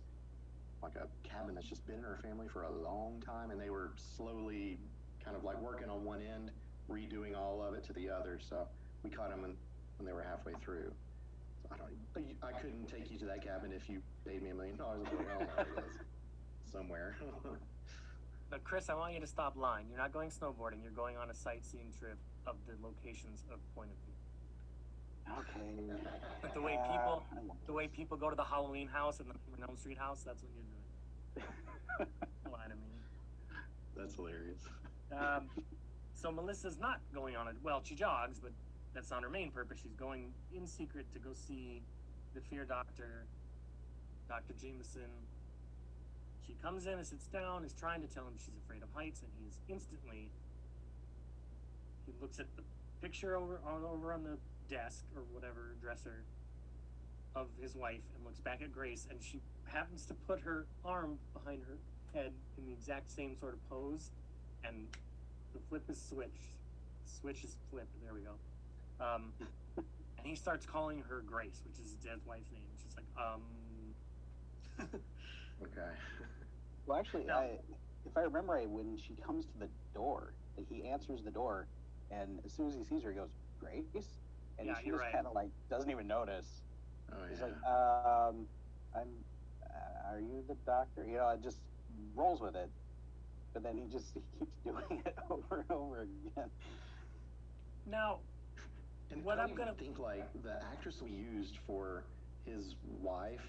[0.83, 3.69] like a cabin that's just been in our family for a long time and they
[3.69, 4.77] were slowly
[5.23, 6.51] kind of like working on one end,
[6.89, 8.39] redoing all of it to the other.
[8.39, 8.67] So
[9.03, 9.55] we caught them in
[9.97, 10.91] when they were halfway through.
[11.61, 12.35] So I don't.
[12.43, 15.07] I couldn't take you to that cabin if you paid me a million dollars.
[15.11, 16.71] Well, there it is.
[16.71, 17.15] Somewhere.
[18.49, 19.87] But Chris, I want you to stop lying.
[19.89, 20.83] You're not going snowboarding.
[20.83, 24.13] You're going on a sightseeing trip of the locations of Point of View.
[25.39, 25.99] Okay.
[26.41, 27.65] But the way people, I won't.
[27.65, 30.43] the way people go to the Halloween house and the Nightmare Elm Street house, that's
[30.43, 32.09] what you're doing.
[32.53, 32.81] Lie to me.
[33.97, 34.61] That's hilarious.
[35.11, 35.49] Um,
[36.25, 37.53] so Melissa's not going on it.
[37.63, 38.51] Well, she jogs, but
[38.95, 39.77] that's not her main purpose.
[39.83, 41.83] She's going in secret to go see
[42.33, 43.27] the fear doctor,
[44.27, 44.55] Dr.
[44.59, 45.11] Jameson.
[46.47, 49.21] She comes in and sits down, is trying to tell him she's afraid of heights,
[49.21, 50.31] and he's instantly.
[52.07, 52.63] He looks at the
[53.03, 56.23] picture over on over on the desk or whatever dresser
[57.35, 61.19] of his wife and looks back at Grace, and she happens to put her arm
[61.35, 61.77] behind her
[62.19, 64.09] head in the exact same sort of pose,
[64.63, 64.87] and
[65.55, 66.59] the flip is switched.
[67.05, 67.95] Switch is flipped.
[68.03, 68.35] There we go.
[68.99, 69.33] Um,
[69.77, 72.69] and he starts calling her Grace, which is his dead wife's name.
[72.77, 73.95] She's like, um.
[75.63, 75.91] Okay.
[76.85, 77.35] Well, actually, No.
[77.35, 77.59] I,
[78.05, 81.69] if I remember right, when she comes to the door, like, he answers the door,
[82.11, 84.19] and as soon as he sees her, he goes, "Grace,"
[84.59, 85.13] and Yeah, she you're just right.
[85.13, 86.61] kind of like doesn't even notice.
[87.11, 87.45] Oh He's yeah.
[87.47, 88.47] like, um,
[88.93, 89.25] I'm,
[89.63, 91.05] uh, are you the doctor?
[91.07, 91.61] You know, it just
[92.13, 92.69] rolls with it.
[93.55, 96.49] But then he just he keeps doing it over and over again.
[97.85, 98.19] now,
[99.11, 102.03] And What I I'm gonna- think like the actress we used for
[102.45, 103.45] his wife,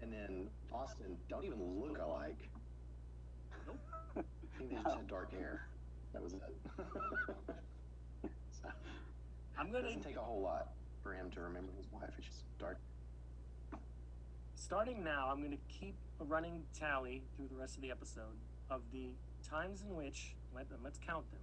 [0.00, 2.38] and then Austin don't even look alike.
[3.66, 3.76] Nope.
[4.16, 4.22] I
[4.56, 4.94] think they just No.
[4.96, 5.66] had dark hair.
[6.14, 6.42] That was it.
[8.50, 8.70] so,
[9.58, 10.68] I'm gonna It doesn't take a whole lot
[11.02, 12.14] for him to remember his wife.
[12.16, 12.78] It's just dark.
[14.54, 15.28] starting now.
[15.30, 18.38] I'm gonna keep a running tally through the rest of the episode
[18.72, 19.14] of the
[19.48, 21.40] times in which let let's count them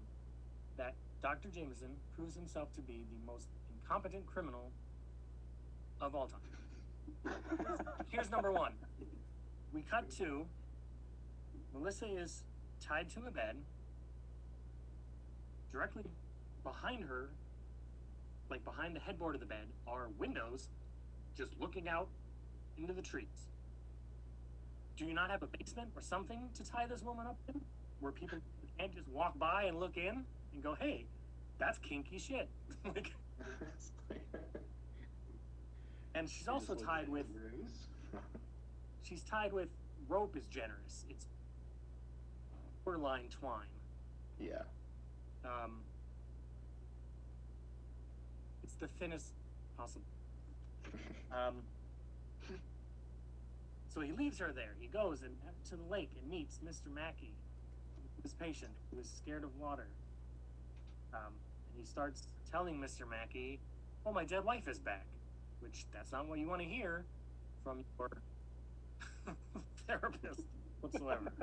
[0.78, 1.50] that Dr.
[1.50, 4.72] Jameson proves himself to be the most incompetent criminal
[6.02, 7.36] of all time.
[8.10, 8.74] Here's number one.
[9.74, 10.46] We cut to
[11.74, 12.44] Melissa is
[12.82, 13.58] tied to a bed.
[15.72, 16.04] Directly
[16.64, 17.30] behind her,
[18.50, 20.70] like behind the headboard of the bed, are windows
[21.38, 22.08] just looking out
[22.78, 23.50] into the trees.
[25.00, 27.62] Do you not have a basement or something to tie this woman up in?
[28.02, 28.38] Where people
[28.78, 31.06] can't just walk by and look in and go, hey,
[31.58, 32.50] that's kinky shit.
[32.86, 33.14] like,
[36.16, 37.28] and she's also tied with
[39.02, 39.70] she's tied with
[40.10, 41.06] rope is generous.
[41.10, 41.28] It's
[42.84, 43.62] borderline twine.
[44.38, 44.64] yeah.
[45.46, 45.78] Um,
[48.66, 49.32] it's the thinnest
[49.78, 50.04] possible.
[51.32, 51.56] Um,
[53.94, 54.76] so he leaves her there.
[54.80, 55.36] He goes and
[55.70, 56.94] to the lake and meets Mr.
[56.94, 57.34] Mackey,
[58.22, 59.88] his patient who is scared of water.
[61.14, 61.34] Um,
[61.72, 63.10] and he starts telling Mr.
[63.10, 63.60] Mackey,
[64.06, 65.06] "Oh, my dead wife is back,"
[65.60, 67.04] which that's not what you want to hear
[67.64, 68.10] from your
[69.88, 70.42] therapist
[70.82, 71.32] whatsoever.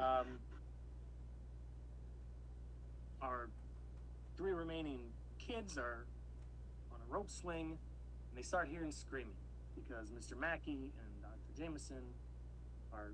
[0.00, 0.38] Um,
[3.20, 3.48] our
[4.36, 5.00] three remaining
[5.38, 6.06] kids are
[6.92, 7.78] on a rope swing,
[8.30, 9.36] and they start hearing screaming
[9.74, 10.38] because Mr.
[10.38, 11.03] Mackey and.
[11.58, 12.02] Jameson
[12.92, 13.12] or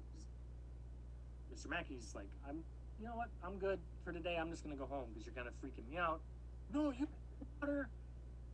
[1.54, 1.68] Mr.
[1.68, 2.62] Mackey's like, I'm,
[3.00, 3.28] you know what?
[3.44, 4.36] I'm good for today.
[4.40, 6.20] I'm just gonna go home because you're kind of freaking me out.
[6.72, 7.06] No, you
[7.60, 7.88] water.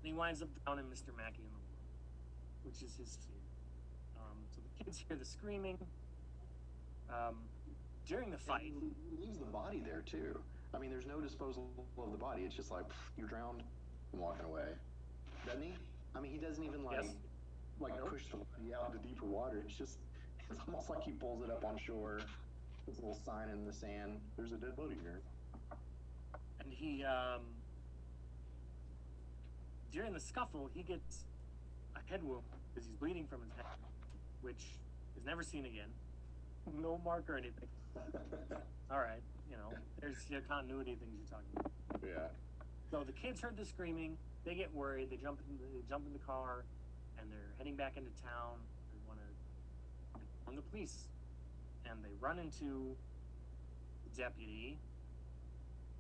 [0.03, 1.17] And he winds up drowning Mr.
[1.17, 1.85] Mackey in the water,
[2.65, 3.43] which is his fear.
[4.19, 5.79] Um, so the kids hear the screaming.
[7.11, 7.37] Um,
[8.07, 10.39] during the fight, And leaves the body there too.
[10.75, 11.69] I mean, there's no disposal
[11.99, 12.43] of the body.
[12.43, 13.63] It's just like "Pff, you're drowned.
[14.13, 14.69] I'm walking away.
[15.45, 15.75] Doesn't he?
[16.15, 17.15] I mean, he doesn't even like Yes.
[17.81, 18.11] Like Nope.
[18.11, 19.63] push the body out into deeper water.
[19.67, 19.99] It's just
[20.51, 22.21] it's almost like he pulls it up on shore.
[22.87, 24.21] There's a little sign in the sand.
[24.37, 25.21] There's a dead body here.
[26.61, 27.43] and he um
[29.93, 31.25] during the scuffle he gets
[31.97, 32.43] a head wound
[32.75, 33.65] because he's bleeding from his head
[34.43, 34.65] which
[35.17, 35.89] is never seen again
[36.83, 37.69] no mark or anything
[38.91, 41.73] all right you know there's your continuity things you're talking about
[42.05, 42.29] yeah.
[42.91, 46.05] so the kids heard the screaming they get worried they jump in the, they jump
[46.07, 46.65] in the car
[47.27, 48.63] and they're heading back into town.
[48.93, 51.09] They want to inform the police.
[51.91, 52.95] And they run into
[54.05, 54.79] the deputy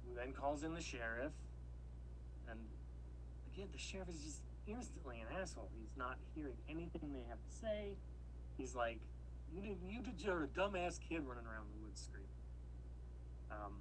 [0.04, 1.32] who then calls in the sheriff.
[2.48, 2.58] And
[3.52, 5.68] again the sheriff is just instantly an asshole.
[5.78, 7.96] He's not hearing anything they have to say.
[8.56, 9.00] He's like
[9.52, 12.28] you did you did you're a dumbass kid running around the woods screaming.
[13.50, 13.74] Um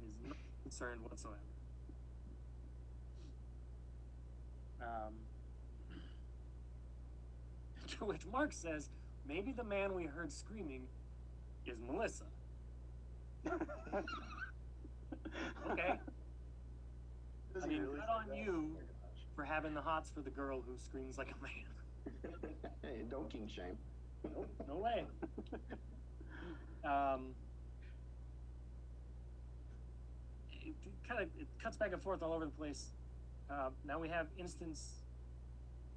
[0.00, 1.40] he's not concerned whatsoever.
[4.82, 5.14] Um
[7.86, 8.90] to which mark says
[9.26, 10.82] maybe the man we heard screaming
[11.66, 12.24] is melissa
[15.70, 15.98] okay
[17.62, 18.36] I mean, really good on that?
[18.36, 18.76] you.
[18.76, 18.80] Oh
[19.36, 22.34] for having the hots for the girl who screams like a man.
[22.82, 23.76] hey, don't king shame.
[24.24, 25.04] Nope, no way.
[26.84, 27.34] um,
[30.62, 30.74] it,
[31.06, 32.92] kind of it cuts back and forth all over the place.
[33.50, 35.02] Uh, now we have instance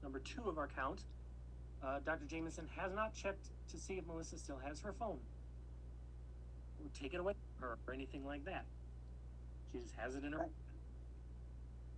[0.04, 1.04] number two of our count.
[1.84, 2.26] Uh, Dr.
[2.26, 5.20] Jameson has not checked to see if Melissa still has her phone.
[6.80, 8.66] Or take it away from her or anything like that.
[9.72, 10.48] She just has it in her.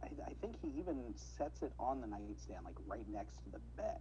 [0.03, 3.59] I, I think he even sets it on the nightstand, like right next to the
[3.77, 3.99] bed.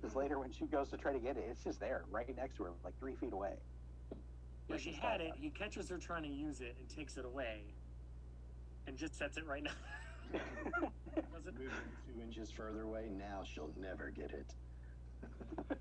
[0.00, 2.56] Because later, when she goes to try to get it, it's just there, right next
[2.56, 3.54] to her, like three feet away.
[4.68, 5.32] Yeah, she had got it.
[5.36, 7.62] He catches her trying to use it and takes it away,
[8.86, 9.70] and just sets it right now.
[10.32, 11.70] Doesn't Moving
[12.06, 14.54] two inches further away, now she'll never get it.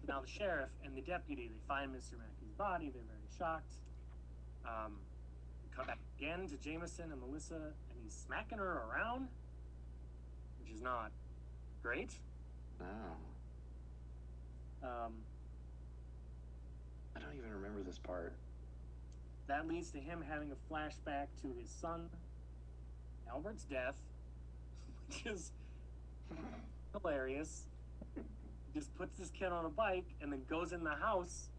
[0.07, 2.13] Now the sheriff and the deputy they find Mr.
[2.13, 2.89] Mackey's body.
[2.93, 3.73] They're very shocked.
[4.65, 4.93] Um,
[5.75, 9.27] cut back again to Jameson and Melissa, and he's smacking her around,
[10.59, 11.11] which is not
[11.81, 12.11] great.
[12.79, 12.85] No,
[14.87, 15.13] Um,
[17.15, 18.33] I don't even remember this part.
[19.47, 22.09] that leads to him having a flashback to his son
[23.29, 23.95] Albert's death,
[25.07, 25.51] which is
[26.93, 27.63] hilarious.
[28.73, 31.49] Just puts this kid on a bike and then goes in the house.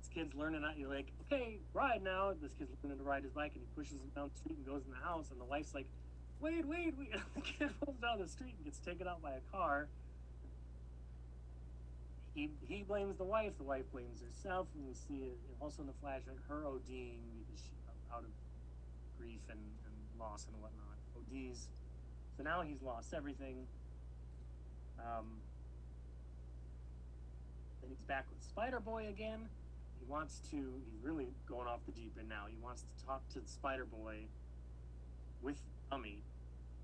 [0.00, 2.32] This kid's learning how you're like, okay, ride now.
[2.40, 4.66] This kid's learning to ride his bike and he pushes him down the street and
[4.66, 5.86] goes in the house and the wife's like,
[6.40, 7.12] wait, wait, wait.
[7.34, 9.88] the kid rolls down the street and gets taken out by a car.
[12.34, 15.86] He, he blames the wife, the wife blames herself, and we see it also in
[15.86, 17.72] the flashback her ODing because she
[18.12, 18.30] out of
[19.18, 21.00] grief and, and loss and whatnot.
[21.16, 21.68] ODs.
[22.36, 23.66] So now he's lost everything.
[25.04, 25.26] Um,
[27.80, 29.48] then he's back with Spider Boy again.
[29.98, 32.44] He wants to, he's really going off the deep end now.
[32.48, 34.18] He wants to talk to Spider Boy
[35.42, 35.60] with
[35.90, 36.22] Ummy.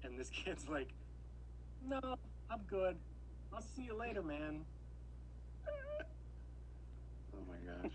[0.03, 0.89] And this kid's like,
[1.89, 2.01] no,
[2.51, 2.97] I'm good.
[3.53, 4.65] I'll see you later, man.
[7.35, 7.95] Oh my gosh.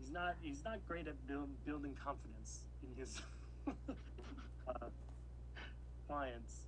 [0.00, 3.20] He's not, he's not great at build, building confidence in his
[4.68, 4.86] uh,
[6.08, 6.64] clients.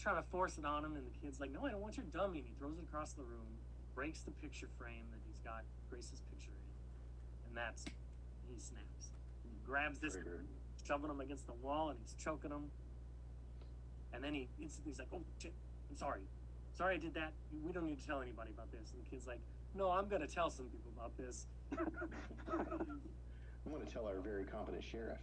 [0.00, 2.06] Trying to force it on him, and the kid's like, "No, I don't want your
[2.06, 3.44] dummy." And he throws it across the room,
[3.94, 9.12] breaks the picture frame that he's got Grace's picture in, and that's he snaps.
[9.44, 10.16] And he grabs this,
[10.86, 12.70] shoving him against the wall, and he's choking him.
[14.14, 15.52] And then he instantly he's like, "Oh shit,
[15.90, 16.22] I'm sorry,
[16.72, 17.34] sorry I did that.
[17.62, 19.40] We don't need to tell anybody about this." And the kid's like,
[19.74, 21.46] "No, I'm gonna tell some people about this."
[23.66, 25.20] I'm to tell our very competent sheriff.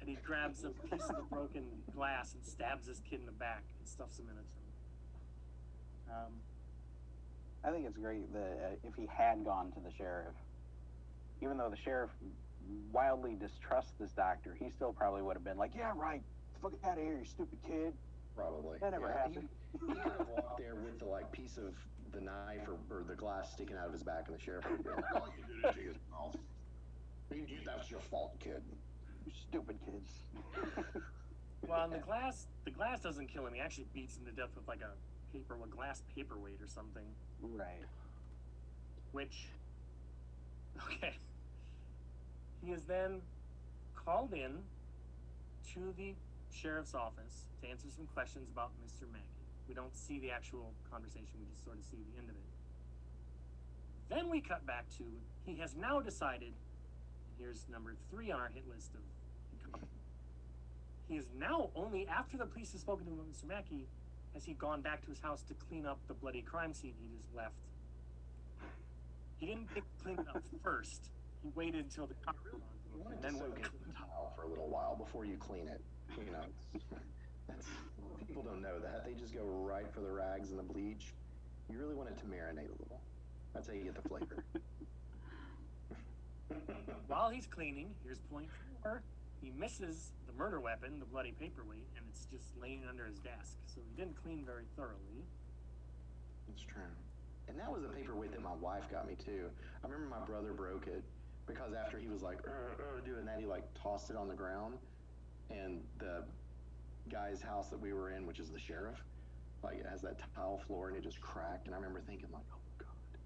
[0.00, 3.32] And he grabs a piece of the broken glass and stabs this kid in the
[3.32, 4.46] back and stuffs him in a tomb.
[6.10, 6.32] Um,
[7.62, 10.34] I think it's great that uh, if he had gone to the sheriff,
[11.42, 12.10] even though the sheriff
[12.92, 16.22] wildly distrusts this doctor, he still probably would have been like, "Yeah, right.
[16.62, 17.92] Fuck out of here, you stupid kid."
[18.34, 18.78] Probably.
[18.80, 19.48] That never Yeah, happened.
[19.72, 21.74] He, he could have walked there with the like piece of
[22.12, 24.82] the knife or, or the glass sticking out of his back, and the sheriff would
[24.82, 26.36] be like, "Oh, you did it to his mouth.
[27.30, 28.62] You, you, that's your fault, kid."
[29.48, 30.12] Stupid kids.
[31.68, 33.54] well, and the glass, the glass doesn't kill him.
[33.54, 34.92] He actually beats him to death with like a
[35.32, 37.04] paper, a glass paperweight or something.
[37.42, 37.84] right.
[39.12, 39.48] Which,
[40.86, 41.14] okay,
[42.64, 43.20] he is then
[43.94, 44.58] called in
[45.74, 46.14] to the
[46.52, 49.10] sheriff's office to answer some questions about Mr.
[49.10, 49.24] Mackey.
[49.68, 52.50] We don't see the actual conversation, we just sort of see the end of it.
[54.08, 55.04] Then we cut back to
[55.44, 56.52] he has now decided,
[57.38, 59.00] here's number three on our hit list of
[61.10, 63.48] he is now only after the police have spoken to Mr.
[63.48, 63.88] Mackey
[64.32, 67.08] has he gone back to his house to clean up the bloody crime scene he
[67.16, 67.56] just left.
[69.38, 71.10] He didn't pick clean it up first.
[71.42, 72.62] He waited until the car was
[72.94, 75.24] You want and it then to soak into the towel for a little while before
[75.24, 75.80] you clean it.
[76.16, 76.44] You know,
[77.48, 77.66] that's
[78.28, 79.04] people don't know that.
[79.04, 81.12] They just go right for the rags and the bleach.
[81.68, 83.00] You really want it to marinate a little.
[83.52, 84.44] That's how you get the flavor.
[87.08, 88.48] While he's cleaning, here's point
[88.82, 89.02] four.
[89.40, 93.56] He misses the murder weapon, the bloody paperweight, and it's just laying under his desk.
[93.66, 95.24] So he didn't clean very thoroughly.
[96.52, 96.82] It's true.
[97.48, 99.48] And that was the paperweight that my wife got me too.
[99.82, 101.02] I remember my brother broke it
[101.46, 104.34] because after he was like "Uh, uh," doing that, he like tossed it on the
[104.34, 104.74] ground,
[105.50, 106.24] and the
[107.08, 109.02] guy's house that we were in, which is the sheriff,
[109.62, 111.66] like it has that tile floor and it just cracked.
[111.66, 113.18] And I remember thinking like, oh god,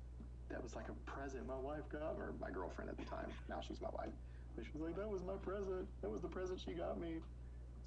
[0.49, 3.29] that was like a present my wife got, or my girlfriend at the time.
[3.49, 4.15] Now she's my wife.
[4.63, 5.89] She was like, that was my present.
[6.01, 7.17] That was the present she got me.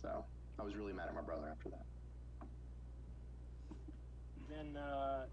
[0.02, 0.24] So
[0.60, 1.86] I was really mad at my brother after that.
[4.50, 5.26] Then uh,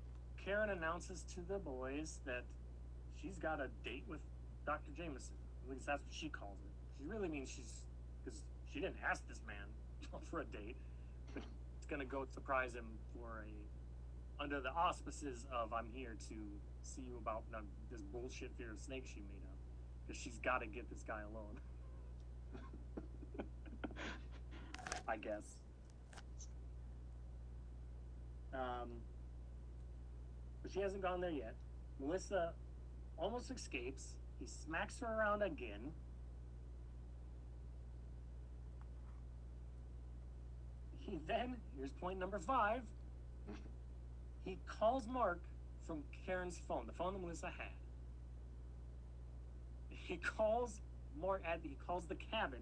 [0.42, 2.44] Karen announces to the boys that
[3.20, 4.20] she's got a date with
[4.66, 4.90] Dr.
[4.96, 5.34] Jameson.
[5.64, 6.72] At least that's what she calls it.
[6.98, 7.84] She really means she's
[8.24, 8.40] because
[8.72, 10.76] she didn't ask this man for a date,
[11.32, 11.42] but
[11.76, 16.34] it's gonna go surprise him for a under the auspices of I'm here to
[16.82, 17.60] see you about uh,
[17.90, 19.43] this bullshit fear of snakes she made
[20.06, 21.60] because she's got to get this guy alone.
[25.08, 25.56] I guess.
[28.52, 28.88] Um,
[30.62, 31.54] but she hasn't gone there yet.
[32.00, 32.52] Melissa
[33.16, 34.14] almost escapes.
[34.38, 35.92] He smacks her around again.
[41.00, 42.82] He then, here's point number five.
[44.44, 45.40] He calls Mark
[45.86, 47.72] from Karen's phone, the phone that Melissa had.
[50.04, 50.80] He calls
[51.20, 52.60] Mark at he calls the cabin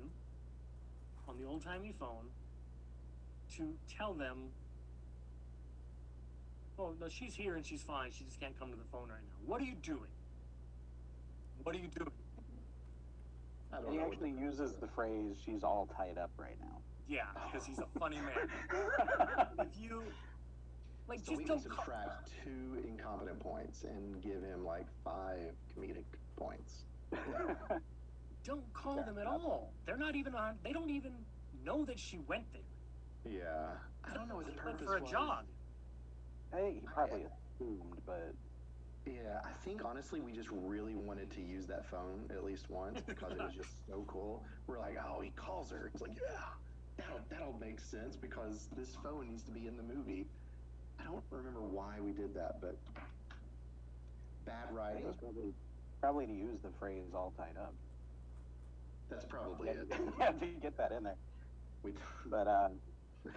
[1.28, 2.30] on the old timey phone
[3.56, 4.50] to tell them
[6.78, 8.10] Oh no, she's here and she's fine.
[8.12, 9.36] She just can't come to the phone right now.
[9.46, 10.10] What are you doing?
[11.64, 12.10] What are you doing?
[13.72, 14.06] I don't He know.
[14.06, 16.78] actually uses the phrase "she's all tied up right now."
[17.08, 18.48] Yeah, because he's a funny man.
[19.58, 20.04] if you
[21.08, 21.70] like, So we just can don't.
[21.70, 26.04] Call, subtract two incompetent points and give him like five comedic
[26.36, 26.84] points.
[28.44, 29.72] don't call them at all.
[29.86, 30.58] They're not even on.
[30.64, 31.12] They don't even
[31.64, 32.62] know that she went there.
[33.24, 33.68] Yeah.
[34.04, 35.10] I don't know what the She went purpose for a was.
[35.10, 35.44] jog.
[36.52, 38.34] Hey, he probably assumed, but
[39.06, 43.00] Yeah, I think honestly we just really wanted to use that phone at least once
[43.06, 44.44] because it was just so cool.
[44.66, 45.90] We're like, oh, he calls her.
[45.92, 46.38] It's like, yeah,
[46.96, 50.26] that'll that'll make sense because this phone needs to be in the movie.
[51.00, 52.76] I don't remember why we did that, but
[54.44, 55.06] bad it writing.
[55.06, 55.52] was probably
[56.02, 57.72] probably to use the phrase "all tied up."
[59.08, 59.86] That's probably it.
[60.18, 61.16] yeah, to get that in there.
[61.82, 61.92] We,
[62.26, 62.68] But uh,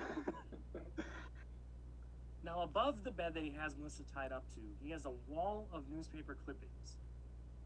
[2.44, 5.68] Now, above the bed that he has Melissa tied up to, he has a wall
[5.74, 6.98] of newspaper clippings,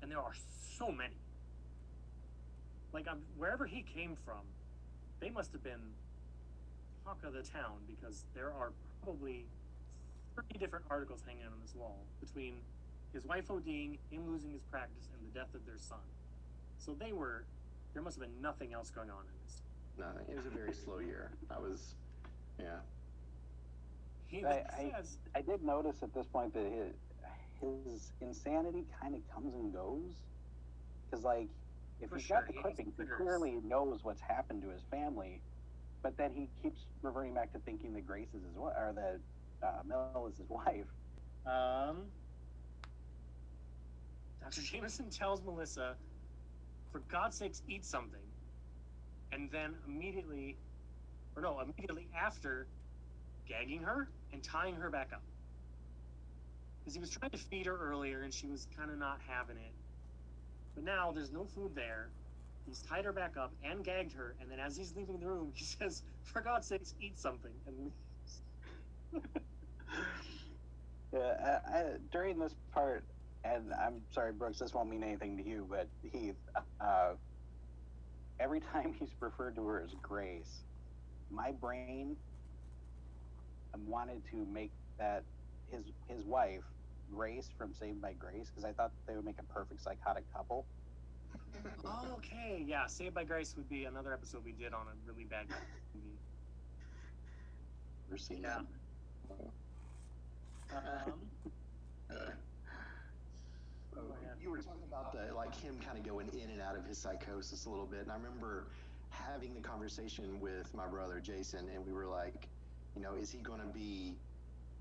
[0.01, 0.33] and there are
[0.77, 1.17] so many.
[2.93, 4.39] Like, I'm, wherever he came from,
[5.19, 5.81] they must have been
[7.03, 8.71] talk of the town because there are
[9.03, 9.45] probably
[10.35, 12.55] 30 different articles hanging on this wall between
[13.13, 15.99] his wife ODing, him losing his practice, and the death of their son.
[16.77, 17.45] So they were,
[17.93, 19.61] there must have been nothing else going on in this.
[19.97, 21.31] No, It was a very slow year.
[21.49, 21.95] I was,
[22.59, 22.79] yeah.
[24.27, 25.03] He I- then I-
[25.35, 26.95] I did notice at this point that his,
[27.85, 30.13] his insanity kind of comes and goes.
[31.09, 31.47] Because, like,
[31.99, 34.83] if For he's got the he has clippings, he clearly knows what's happened to his
[34.91, 35.41] family,
[36.03, 39.19] but then he keeps reverting back to thinking that Grace is his wife, or that
[39.67, 40.85] uh, Mel is his wife.
[41.45, 42.11] Um,
[44.49, 44.61] Dr.
[44.61, 45.95] Jameson tells Melissa,
[46.91, 48.19] for God's sakes, eat something.
[49.31, 50.57] And then immediately,
[51.35, 52.65] or no, immediately after,
[53.47, 55.21] gagging her and tying her back up.
[56.79, 59.57] Because he was trying to feed her earlier and she was kind of not having
[59.57, 59.73] it.
[60.73, 62.09] But now there's no food there.
[62.65, 64.33] He's tied her back up and gagged her.
[64.41, 67.51] And then as he's leaving the room, he says, for God's sakes, eat something.
[67.67, 67.91] And
[69.13, 69.21] leaves.
[71.11, 73.03] Yeah, I, I, during this part,
[73.43, 76.37] and I'm sorry, Brooks, this won't mean anything to you, but Heath,
[76.79, 77.15] uh,
[78.39, 80.65] every time he's referred to her as Grace,
[81.29, 82.17] my brain
[83.73, 85.25] um, wanted to make that
[85.67, 86.65] his his wife
[87.09, 90.67] Grace from Saved by Grace because I thought they would make a perfect psychotic couple.
[91.85, 92.87] Oh, okay, yeah.
[92.87, 95.47] Saved by Grace would be another episode we did on a really bad
[95.93, 96.19] movie.
[98.07, 98.61] Never seen Yeah.
[99.31, 99.53] that.
[100.71, 101.31] Um,
[104.07, 106.85] Go you were talking about the like him kind of going in and out of
[106.85, 108.67] his psychosis a little bit, and I remember
[109.09, 112.47] having the conversation with my brother Jason, and we were like,
[112.95, 114.13] you know, is he going to be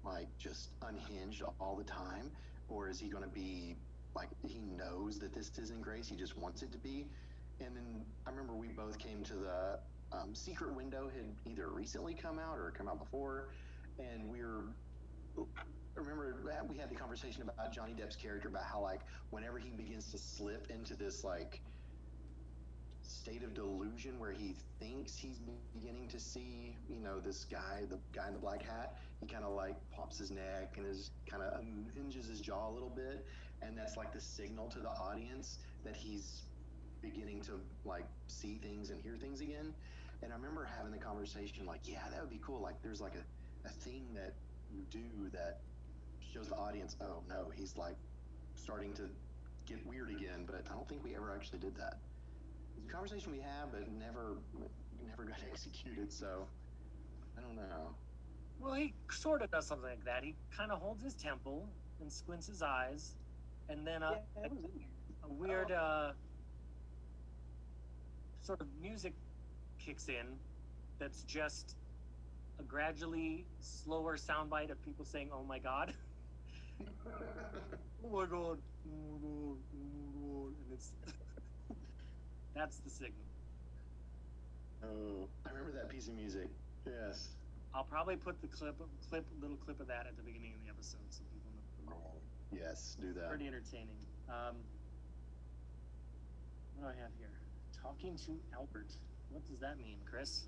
[0.05, 2.31] like just unhinged all the time,
[2.69, 3.77] or is he going to be
[4.15, 7.07] like he knows that this isn't Grace, he just wants it to be?
[7.61, 9.79] And then I remember we both came to the
[10.13, 13.49] um, Secret Window had either recently come out or come out before,
[13.99, 14.67] and we were
[15.99, 16.37] Remember
[16.69, 20.19] we had the conversation about Johnny Depp's character about how like whenever he begins to
[20.19, 21.61] slip into this like
[23.03, 27.99] state of delusion where he thinks he's beginning to see you know this guy the
[28.13, 31.43] guy in the black hat he kind of like pops his neck and is kind
[31.43, 33.25] of um, unhinges his jaw a little bit.
[33.63, 36.45] And that's like the signal to the audience that he's
[37.03, 39.75] beginning to like see things and hear things again.
[40.23, 42.63] And i remember having the conversation like yeah that would be cool.
[42.63, 44.35] Like there's like a, a thing that
[44.69, 45.61] you do that
[46.33, 47.97] shows the audience, oh no, he's like
[48.55, 49.11] starting to
[49.67, 50.45] get weird again.
[50.47, 52.01] But I don't think we ever actually did that.
[52.77, 54.39] It's a conversation we had, but never,
[55.07, 56.13] never got executed.
[56.13, 56.49] So
[57.37, 57.97] I don't know.
[58.59, 60.25] well, he sort of does something like that.
[60.25, 61.69] He kind of holds his temple
[62.01, 63.17] and squints his eyes,
[63.69, 64.89] and then uh, yeah, it was in here.
[65.25, 66.13] a weird uh,
[68.41, 69.15] sort of music
[69.79, 70.39] kicks in,
[70.99, 71.77] that's just
[72.59, 75.95] a gradually slower soundbite of people saying, "Oh my god."
[76.81, 80.93] oh my god, oh my god, oh my god, and it's
[82.55, 83.27] that's the signal.
[84.85, 86.49] oh, I remember that piece of music.
[86.87, 87.29] Yes.
[87.75, 88.77] I'll probably put the clip,
[89.11, 91.51] clip, little clip of that at the beginning of the episode so people
[91.87, 91.97] know.
[92.51, 93.29] Yes, do that.
[93.29, 93.99] Pretty entertaining.
[94.29, 94.57] Um,
[96.77, 97.31] what do I have here?
[97.83, 98.93] Talking to Albert.
[99.31, 100.45] What does that mean, Chris?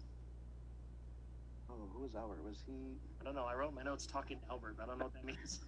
[1.69, 2.43] Oh, who was Albert?
[2.45, 2.97] Was he?
[3.21, 3.45] I don't know.
[3.45, 5.61] I wrote my notes talking to Albert, but I don't know what that means.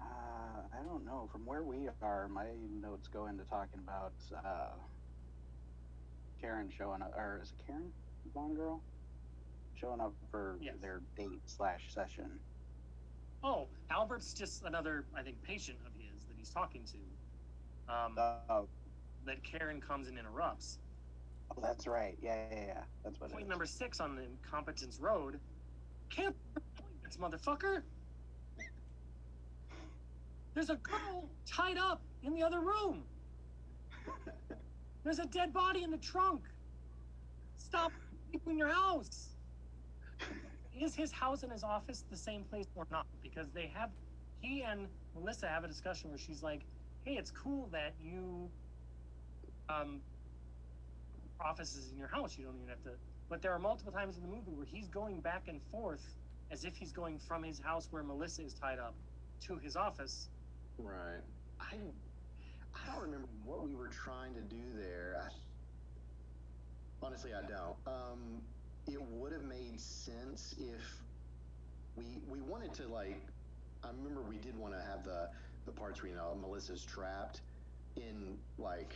[0.00, 1.28] Uh, I don't know.
[1.30, 2.46] From where we are, my
[2.80, 4.76] notes go into talking about uh,
[6.40, 7.92] Karen showing up, or is it Karen,
[8.32, 8.82] blonde girl,
[9.74, 10.76] showing up for Yes.
[10.80, 12.40] their date slash session.
[13.42, 17.92] Oh, Albert's just another, I think, patient of his that he's talking to.
[17.92, 18.68] Um, Oh,
[19.24, 20.78] that Karen comes and interrupts.
[21.56, 22.16] oh, that's right.
[22.22, 22.82] Yeah, yeah, yeah.
[23.04, 25.40] That's what it Point number six on the incompetence road.
[26.10, 27.82] Cancel appointments, motherfucker.
[30.60, 33.02] There's a girl tied up in the other room.
[35.04, 36.42] There's a dead body in the trunk.
[37.56, 37.92] Stop
[38.30, 39.30] people in your house.
[40.78, 43.06] Is his house and his office the same place or not?
[43.22, 43.88] Because they have,
[44.42, 46.60] he and Melissa have a discussion where she's like,
[47.06, 48.50] "Hey, it's cool that you,
[49.70, 50.02] um,
[51.42, 52.36] office is in your house.
[52.36, 52.90] You don't even have to."
[53.30, 56.04] But there are multiple times in the movie where he's going back and forth
[56.50, 58.94] as if he's going from his house where Melissa is tied up
[59.46, 60.28] to his office.
[60.82, 61.20] Right.
[61.60, 61.76] I
[62.74, 65.16] I don't remember what we were trying to do there.
[65.22, 65.28] I,
[67.02, 67.76] honestly, I don't.
[67.86, 68.42] Um,
[68.86, 70.82] it would have made sense if
[71.96, 73.20] we we wanted to like.
[73.84, 75.28] I remember we did want to have the
[75.66, 77.42] the parts where you know Melissa's trapped
[77.96, 78.94] in like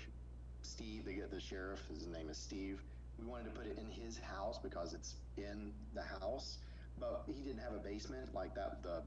[0.63, 1.05] Steve.
[1.05, 1.81] They get the sheriff.
[1.89, 2.83] His name is Steve.
[3.19, 6.59] We wanted to put it in his house because it's in the house,
[6.99, 8.83] but he didn't have a basement like that.
[8.83, 9.03] The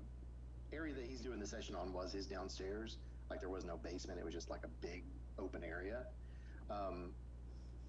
[0.73, 2.97] area that he's doing the session on was his downstairs.
[3.29, 5.03] Like there was no basement; it was just like a big
[5.37, 6.03] open area.
[6.69, 7.11] Um,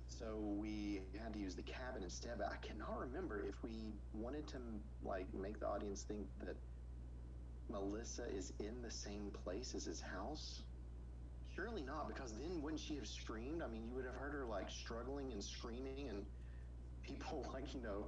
[0.08, 2.38] so we had to use the cabin instead.
[2.38, 4.58] But I cannot remember if we wanted to
[5.02, 6.56] like make the audience think that
[7.70, 10.62] Melissa is in the same place as his house.
[11.54, 13.62] Surely not, because then wouldn't she have screamed?
[13.62, 16.24] I mean, you would have heard her like struggling and screaming, and
[17.02, 18.06] people like you know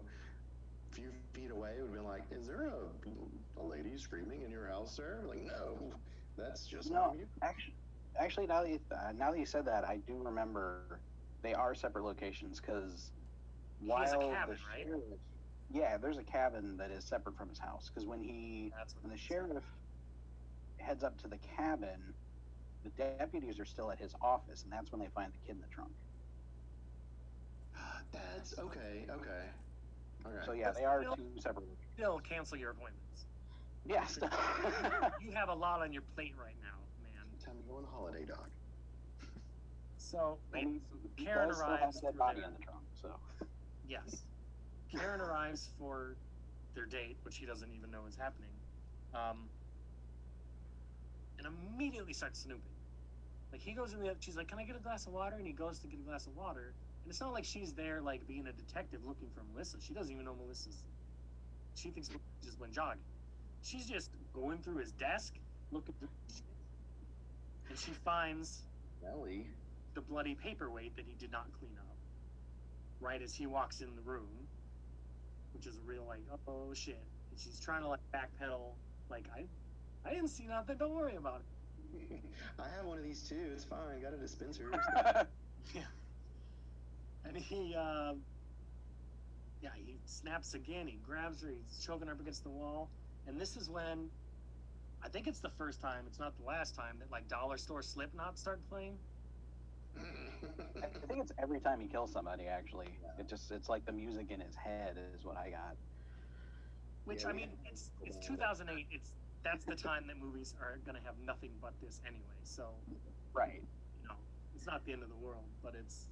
[0.90, 2.88] few feet away would have been like, "Is there a,
[3.56, 5.92] a lady screaming in your house, sir?" Like, no,
[6.36, 7.76] that's just No, my actually,
[8.18, 10.84] actually, now that you, uh, now that you said that, I do remember
[11.42, 13.00] they are separate locations because
[13.94, 14.86] He a while cabin, the right?
[14.86, 15.20] sheriff,
[15.68, 19.10] yeah, there's a cabin that is separate from his house because when he That's when
[19.10, 19.20] the it is.
[19.20, 19.64] sheriff
[20.78, 22.14] heads up to the cabin,
[22.82, 25.52] the deputies are still at his office, and that's when they find the kid in
[25.52, 25.86] the trunk.
[28.12, 29.50] That's okay, okay,
[30.26, 30.36] okay.
[30.46, 31.66] So yeah, That's they are still- two separate.
[31.94, 33.26] Still cancel your appointments.
[33.86, 34.18] Yes.
[35.20, 37.24] You have a lot on your plate right now, man.
[37.44, 38.48] Time to go on a holiday, dog.
[39.98, 42.54] So, wait, And so he Karen does still have arrives dead for body their- in
[42.54, 42.80] the trunk.
[43.00, 43.08] So
[43.88, 44.24] Yes.
[44.92, 46.16] Karen arrives for
[46.74, 48.50] their date, which he doesn't even know is happening,
[49.14, 49.48] um,
[51.38, 52.74] and immediately starts snooping.
[53.52, 55.46] Like he goes in the, she's like, "Can I get a glass of water?" And
[55.46, 56.72] he goes to get a glass of water,
[57.02, 59.78] and it's not like she's there like being a detective looking for Melissa.
[59.80, 60.82] She doesn't even know Melissa's.
[61.74, 63.02] She thinks Melissa just went jogging.
[63.62, 65.34] She's just going through his desk,
[65.70, 66.08] looking through,
[67.68, 68.62] and she finds
[69.02, 69.46] Nelly.
[69.94, 71.96] the bloody paperweight that he did not clean up
[73.00, 74.28] right as he walks in the room,
[75.54, 77.02] which is a real like, oh shit.
[77.30, 78.72] And she's trying to like backpedal,
[79.10, 79.44] like I,
[80.08, 80.76] I didn't see nothing.
[80.78, 82.20] Don't worry about it.
[82.58, 83.50] I have one of these too.
[83.54, 84.00] It's fine.
[84.02, 84.70] Got a dispenser.
[85.74, 85.82] Yeah.
[87.24, 88.14] And he, uh,
[89.60, 90.88] yeah, he snaps again.
[90.88, 91.50] He grabs her.
[91.50, 92.92] He's choking her up against the wall.
[93.26, 94.10] And this is when,
[95.02, 96.06] I think it's the first time.
[96.06, 98.98] It's not the last time that like dollar store Slipknot start playing.
[99.96, 102.46] I think it's every time he kills somebody.
[102.46, 105.76] Actually, it just it's like the music in his head is what I got.
[107.04, 108.88] Which Yeah, I mean, it's it's 2008.
[108.90, 112.38] It's that's the time that movies are gonna have nothing but this anyway.
[112.42, 112.84] So
[113.34, 113.62] Right.
[113.96, 114.16] you know,
[114.54, 116.10] it's not the end of the world, but it's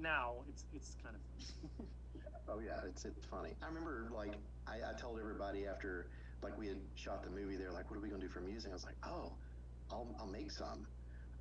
[0.00, 1.86] now it's it's kind of
[2.48, 3.50] Oh yeah, it's it's funny.
[3.62, 4.34] I remember like
[4.66, 6.06] I, I told everybody after
[6.42, 8.70] like we had shot the movie, they're like, "What are we gonna do for music?"
[8.70, 9.32] I was like, "Oh,
[9.90, 10.86] I'll I'll make some."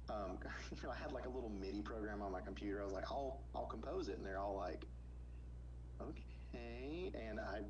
[0.09, 0.37] Um,
[0.71, 2.81] you know, I had like a little MIDI program on my computer.
[2.81, 4.83] I was like, "I'll I'll compose it," and they're all like,
[6.01, 7.61] "Okay." And I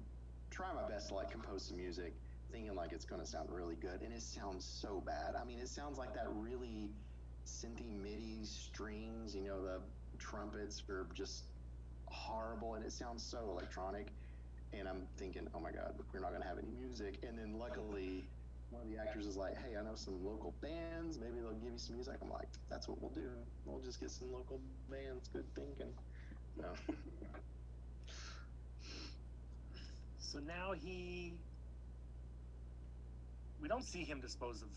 [0.49, 2.13] try my best to like compose some music,
[2.51, 5.35] thinking like it's gonna sound really good, and it sounds so bad.
[5.35, 6.89] I mean, it sounds like that really
[7.45, 9.81] synthy MIDI strings, you know, the
[10.19, 11.45] trumpets are just
[12.05, 14.07] horrible and it sounds so electronic.
[14.73, 17.19] And I'm thinking, oh my God, we're not going to have any music.
[17.23, 18.25] And then luckily,
[18.69, 21.17] one of the actors is like, hey, I know some local bands.
[21.19, 22.15] Maybe they'll give you some music.
[22.21, 23.29] I'm like, that's what we'll do.
[23.65, 24.59] We'll just get some local
[24.89, 25.29] bands.
[25.31, 25.93] Good thinking.
[26.57, 26.67] No.
[30.19, 31.33] So now he.
[33.61, 34.67] We don't see him dispose of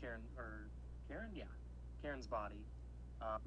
[0.00, 0.68] Karen or
[1.06, 1.44] Karen, yeah,
[2.02, 2.64] Karen's body.
[3.20, 3.40] Um,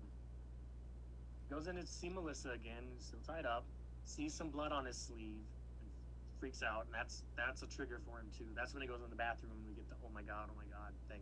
[1.50, 3.66] goes in to see Melissa again, who's still tied up.
[4.06, 5.46] Sees some blood on his sleeve,
[5.82, 5.92] and
[6.40, 8.54] freaks out, and that's that's a trigger for him too.
[8.56, 10.56] That's when he goes in the bathroom and we get the oh my god, oh
[10.56, 11.22] my god thing.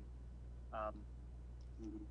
[0.74, 1.06] Um,
[1.82, 2.08] Mhm.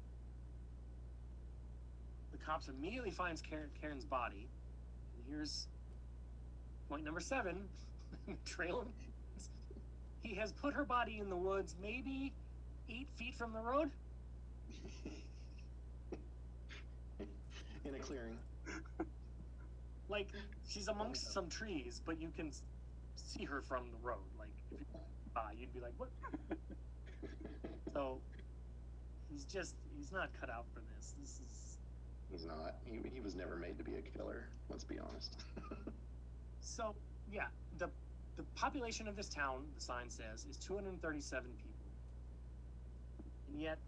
[2.33, 4.51] the cops immediately finds Karen, Karen's body,
[5.15, 5.69] and here's
[6.89, 7.71] point number seven:
[8.45, 8.95] trail.
[10.23, 12.35] He has put her body in the woods, maybe
[12.89, 13.93] eight feet from the road.
[17.87, 18.39] In a clearing.
[20.09, 20.29] Like
[20.69, 22.53] she's amongst some trees, but you can
[23.17, 24.23] see her from the road.
[24.39, 24.87] Like if you
[25.35, 26.11] by, you'd be like, "What?"
[27.93, 28.21] So
[29.29, 31.15] he's just he's not cut out for this.
[31.19, 31.79] This is
[32.31, 32.75] He's not.
[32.85, 34.49] He, he was never made to be a killer.
[34.69, 35.37] Let's be honest.
[36.61, 36.95] so
[37.33, 37.47] yeah.
[37.79, 37.89] The
[38.37, 41.87] the population of this town, the sign says, is 237 people,
[43.49, 43.79] and yet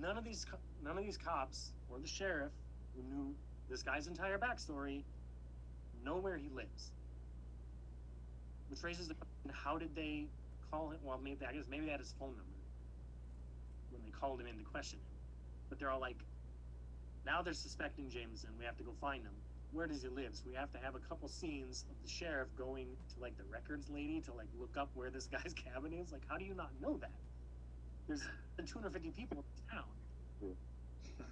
[0.00, 0.46] none of these
[0.82, 2.52] none of these cops or the sheriff
[2.94, 3.34] who knew
[3.68, 5.04] this guy's entire backstory
[6.04, 6.92] know where he lives.
[8.68, 10.26] Which raises the question: How did they
[10.70, 10.98] call him?
[11.02, 12.60] Well, maybe I guess maybe they had his phone number
[13.90, 15.16] when they called him in to question him.
[15.68, 16.18] But they're all like,
[17.24, 18.50] now they're suspecting Jameson.
[18.58, 19.32] We have to go find him.
[19.72, 20.34] Where does he live?
[20.34, 23.44] So we have to have a couple scenes of the sheriff going to like the
[23.44, 26.12] records lady to like look up where this guy's cabin is.
[26.12, 27.10] Like, how do you not know that?
[28.06, 28.22] There's
[28.66, 29.50] 250 people in hmm.
[29.66, 30.56] the town.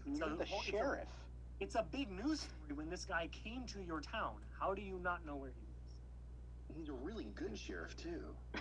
[0.07, 1.09] You're So the whole- it's a- sheriff.
[1.61, 4.35] It's a big news story when this guy came to your town.
[4.59, 5.95] How do you not know where he lives?
[6.75, 8.35] He's a really good sheriff too.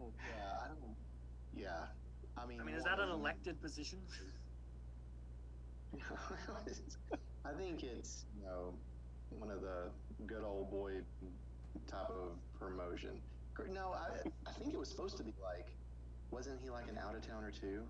[0.00, 0.96] Oh, yeah, I don't.
[1.54, 1.86] Yeah,
[2.36, 2.60] I mean.
[2.60, 3.98] I mean, is that an elected position?
[7.44, 8.74] I think it's you know
[9.30, 9.90] one of the
[10.26, 10.94] good old boy
[11.86, 13.20] type of promotion.
[13.72, 15.68] No, I I think it was supposed to be like,
[16.30, 17.82] wasn't he like an out of towner too?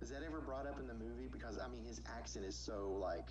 [0.00, 1.28] Is that ever brought up in the movie?
[1.30, 3.28] Because I mean, his accent is so like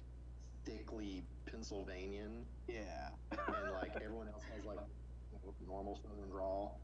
[0.65, 3.09] thickly Pennsylvanian, yeah.
[3.31, 3.39] and
[3.81, 4.79] like everyone else has like
[5.67, 6.79] normal Southern drawl.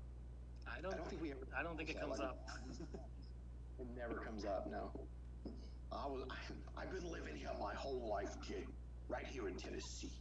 [0.67, 0.93] I I don't.
[0.93, 1.47] I don't think we ever.
[1.57, 2.47] I don't think it comes like- up.
[3.79, 4.69] It never comes up.
[4.69, 4.91] No.
[5.91, 6.23] I was,
[6.77, 8.67] I've been living here my whole life, kid.
[9.09, 10.11] Right here in Tennessee.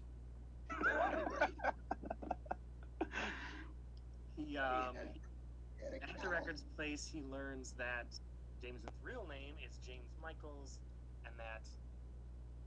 [4.46, 4.96] He um.
[4.96, 5.18] had-
[5.80, 8.20] had a At the records place, he learns that
[8.62, 10.78] Jameson's real name is James Michaels,
[11.24, 11.64] and that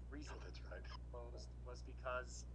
[0.01, 0.81] the reason Oh, that's right.
[1.11, 2.45] closed was because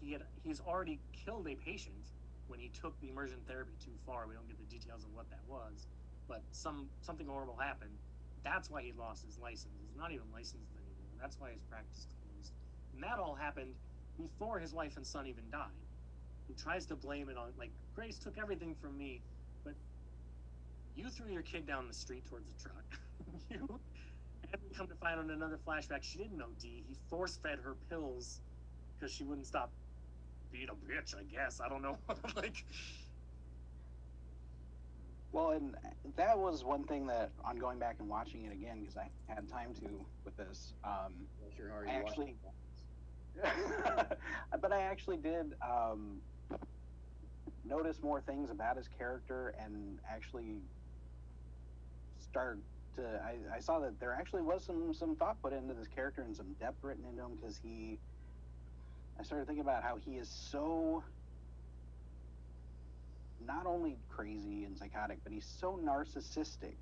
[0.00, 2.12] he had he's already killed a patient
[2.46, 4.26] when he took the immersion therapy too far.
[4.26, 5.88] We don't get the details of what that was,
[6.26, 8.00] but some something horrible happened.
[8.44, 9.80] That's why he lost his license.
[9.80, 11.14] He's not even licensed anymore.
[11.20, 12.54] That's why his practice closed.
[12.92, 13.78] And that all happened
[14.16, 15.87] before his wife and son even died.
[16.48, 19.20] He tries to blame it on like Grace took everything from me,
[19.64, 19.74] but
[20.96, 22.84] you threw your kid down the street towards a truck.
[23.50, 23.80] you
[24.50, 26.84] and we come to find on another flashback she didn't know D.
[26.88, 28.40] He force fed her pills
[28.98, 29.70] because she wouldn't stop
[30.50, 31.60] being a bitch, I guess.
[31.60, 31.98] I don't know.
[32.36, 32.64] like
[35.32, 35.76] Well, and
[36.16, 39.48] that was one thing that on going back and watching it again because I had
[39.48, 40.72] time to with this.
[40.84, 41.12] Um,
[41.56, 42.34] sure how I you watched actually-
[44.60, 46.22] but I actually did um,
[47.64, 50.56] notice more things about his character and actually
[52.20, 52.58] start
[52.96, 53.02] to.
[53.02, 56.34] I, I saw that there actually was some some thought put into this character and
[56.36, 57.98] some depth written into him because he.
[59.18, 61.02] I started thinking about how he is so
[63.44, 66.74] not only crazy and psychotic, but he's so narcissistic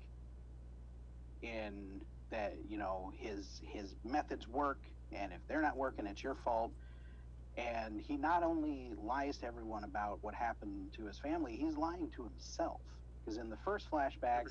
[1.41, 2.01] in
[2.31, 4.79] that you know his his methods work
[5.11, 6.71] and if they're not working it's your fault
[7.57, 12.09] and he not only lies to everyone about what happened to his family he's lying
[12.15, 12.79] to himself.
[13.23, 14.45] Because in the first flashback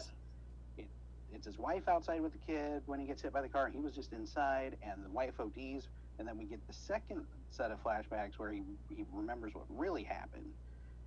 [1.33, 3.69] it's his wife outside with the kid when he gets hit by the car.
[3.69, 5.89] He was just inside and the wife ODs
[6.19, 10.03] and then we get the second set of flashbacks where he, he remembers what really
[10.03, 10.47] happened.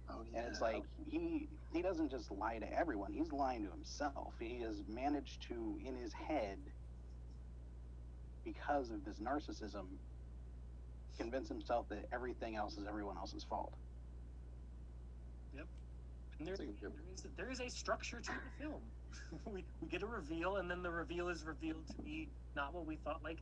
[0.10, 0.39] Oh, yeah.
[0.39, 3.14] and it's like he he doesn't just lie to everyone.
[3.14, 4.34] He's lying to himself.
[4.39, 6.58] He has managed to in his head
[8.43, 9.86] because of this narcissism
[11.20, 13.76] convince himself that everything else is everyone else's fault
[16.40, 18.94] and there, That's a good- there is there is a structure to the film.
[19.46, 22.86] we, we get a reveal, and then the reveal is revealed to be not what
[22.88, 23.24] we thought.
[23.24, 23.42] Like,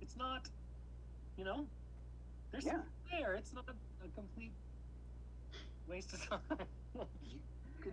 [0.00, 0.48] it's not,
[1.36, 1.68] you know,
[2.52, 2.72] there's Yeah.
[2.72, 3.34] something there.
[3.34, 4.52] It's not a complete
[5.86, 6.68] waste of time.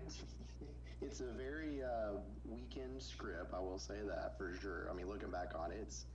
[1.01, 3.53] It's a very uh, weekend script.
[3.53, 4.89] I will say that for sure.
[4.91, 6.08] I mean, looking back on it, it's.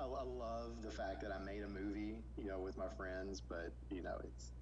[0.00, 3.42] I, I love the fact that I made a movie, you know, with my friends,
[3.42, 4.54] but you know, it's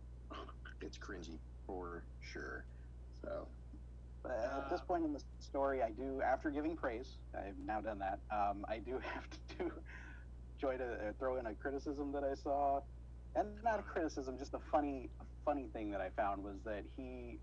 [0.83, 2.69] it's cringy for sure.
[3.15, 3.49] So
[4.23, 7.83] But at this Uh, point in the story, I do, after giving praise, I've now
[7.83, 8.21] done that.
[8.31, 9.85] Um, I do have to
[10.61, 12.83] joy to uh, throw in a criticism that I saw,
[13.35, 16.87] and not a criticism, just a funny, a funny thing that I found was that
[16.97, 17.43] he,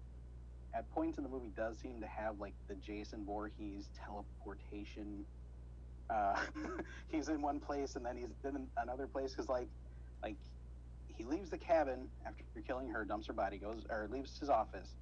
[0.74, 5.28] at points in the movie, does seem to have like the Jason Voorhees teleportation.
[6.10, 6.40] Uh,
[7.08, 9.68] he's in one place and then he's in another place because like,
[10.22, 10.36] like
[11.08, 14.96] he leaves the cabin after killing her, dumps her body, goes or leaves his office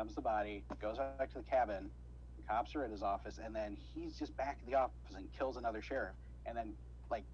[0.00, 1.90] dumps the body, goes back to the cabin.
[2.38, 5.30] The cops are at his office, and then he's just back at the office and
[5.38, 6.14] kills another sheriff.
[6.46, 6.72] And then,
[7.10, 7.24] like,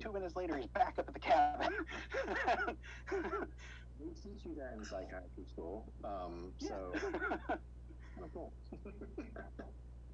[0.00, 1.74] two minutes later, he's back up at the cabin.
[4.00, 5.84] they teach you that in psychiatry school.
[6.02, 6.94] Um, so
[7.50, 8.50] oh, cool.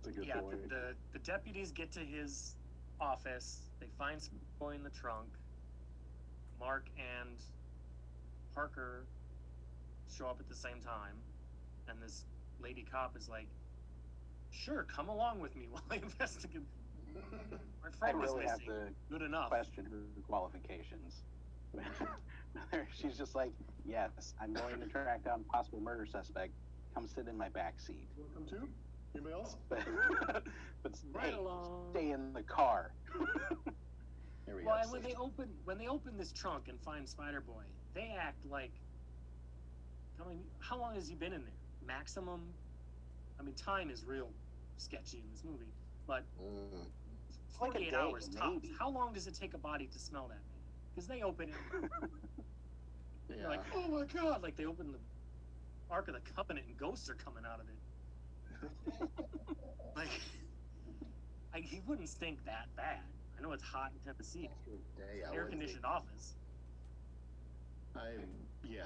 [0.02, 0.62] That's a good yeah, point.
[0.68, 2.56] the, the the deputies get to his
[3.00, 3.70] office.
[3.80, 5.28] They find some boy in the trunk.
[6.58, 7.38] Mark and
[8.54, 9.06] Parker
[10.08, 11.16] show up at the same time,
[11.88, 12.24] and this
[12.60, 13.48] lady cop is like,
[14.50, 16.62] "Sure, come along with me while I investigate."
[17.14, 19.50] My I friend was really have to Good enough.
[19.50, 21.22] question her qualifications.
[22.94, 23.52] She's just like,
[23.84, 26.52] yes, I'm going to track down possible murder suspect.
[26.94, 28.08] Come sit in my back seat.
[28.16, 28.68] Welcome to.
[29.14, 29.56] Anybody else?
[29.68, 30.44] But,
[30.82, 31.90] but Right stay, along.
[31.92, 32.92] stay in the car.
[34.46, 34.82] Here we Well, go.
[34.82, 38.44] and when they open when they open this trunk and find Spider Boy, they act
[38.44, 38.72] like.
[40.24, 41.54] I mean, how long has he been in there?
[41.86, 42.40] Maximum.
[43.40, 44.28] I mean, time is real
[44.76, 45.72] sketchy in this movie,
[46.06, 46.70] but Mm.
[47.60, 48.66] like a 48 day, hours tops.
[48.78, 50.42] How long does it take a body to smell that?
[50.94, 51.88] Because they open it, Yeah.
[53.36, 54.42] they're like, oh my god!
[54.42, 54.98] Like they open the
[55.90, 57.74] Ark of the Covenant and ghosts are coming out of it.
[59.94, 60.08] Like,
[61.54, 63.00] I, he wouldn't stink that bad.
[63.38, 64.48] I know it's hot in Tennessee,
[64.96, 66.34] Day, Air conditioned office.
[67.94, 68.12] I
[68.64, 68.84] yeah.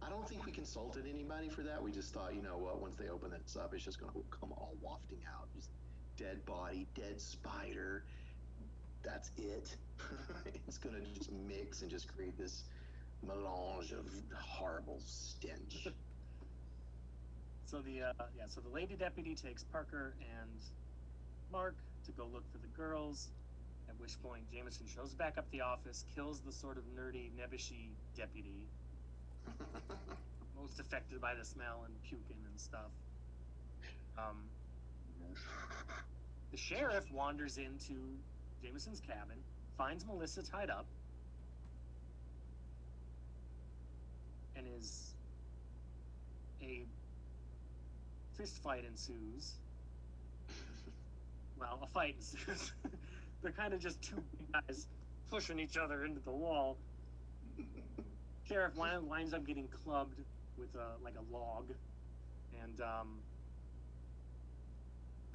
[0.00, 1.82] I don't think we consulted anybody for that.
[1.82, 4.22] We just thought, you know what, once they open this up, it's just going to
[4.30, 5.48] come all wafting out.
[5.56, 5.70] Just
[6.16, 8.04] dead body, dead spider.
[9.02, 9.74] That's it.
[10.66, 12.64] it's going to just mix and just create this
[13.26, 15.88] melange of horrible stench.
[17.70, 20.60] So the uh, yeah, so the lady deputy takes Parker and
[21.52, 23.28] Mark to go look for the girls.
[23.90, 27.90] At which point Jameson shows back up the office, kills the sort of nerdy, nebbishy
[28.16, 28.66] deputy,
[30.58, 32.90] most affected by the smell and puking and stuff.
[34.16, 34.44] Um,
[36.50, 37.94] the sheriff wanders into
[38.62, 39.36] Jameson's cabin,
[39.76, 40.86] finds Melissa tied up,
[44.56, 45.14] and is
[46.62, 46.84] a
[48.38, 49.54] fist fight ensues.
[51.60, 52.72] Well, a fight ensues.
[53.42, 54.86] They're kind of just two big guys
[55.28, 56.76] pushing each other into the wall.
[58.48, 60.14] Sheriff winds up getting clubbed
[60.56, 61.66] with a like a log,
[62.62, 63.18] and um,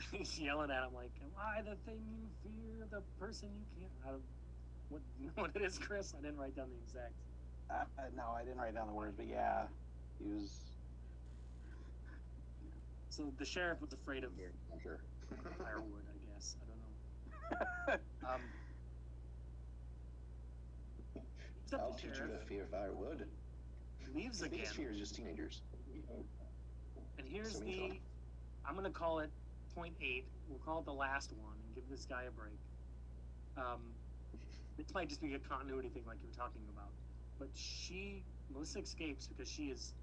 [0.11, 4.11] he's yelling at him like, "Why the thing you fear, the person you can't." I
[4.11, 4.23] don't,
[4.89, 6.13] what you know what it is, Chris?
[6.17, 7.13] I didn't write down the exact.
[7.69, 9.63] Uh, no, I didn't write down the words, but yeah,
[10.19, 10.72] he was.
[13.13, 14.31] So the sheriff was afraid of
[14.81, 14.97] sure.
[15.59, 16.55] firewood, I guess.
[16.59, 17.97] I don't know.
[18.27, 18.41] Um,
[21.79, 23.27] I'll the teach you to fear firewood.
[24.15, 25.61] leaves The again, fear is just teenagers.
[27.19, 27.99] and here's So the.
[28.65, 29.29] I'm gonna call it
[29.75, 30.25] point eight.
[30.49, 32.57] We'll call it the last one and give this guy a break.
[33.57, 33.81] Um,
[34.77, 36.89] this might just be a continuity thing, like you were talking about.
[37.37, 39.93] But she, Melissa escapes because she is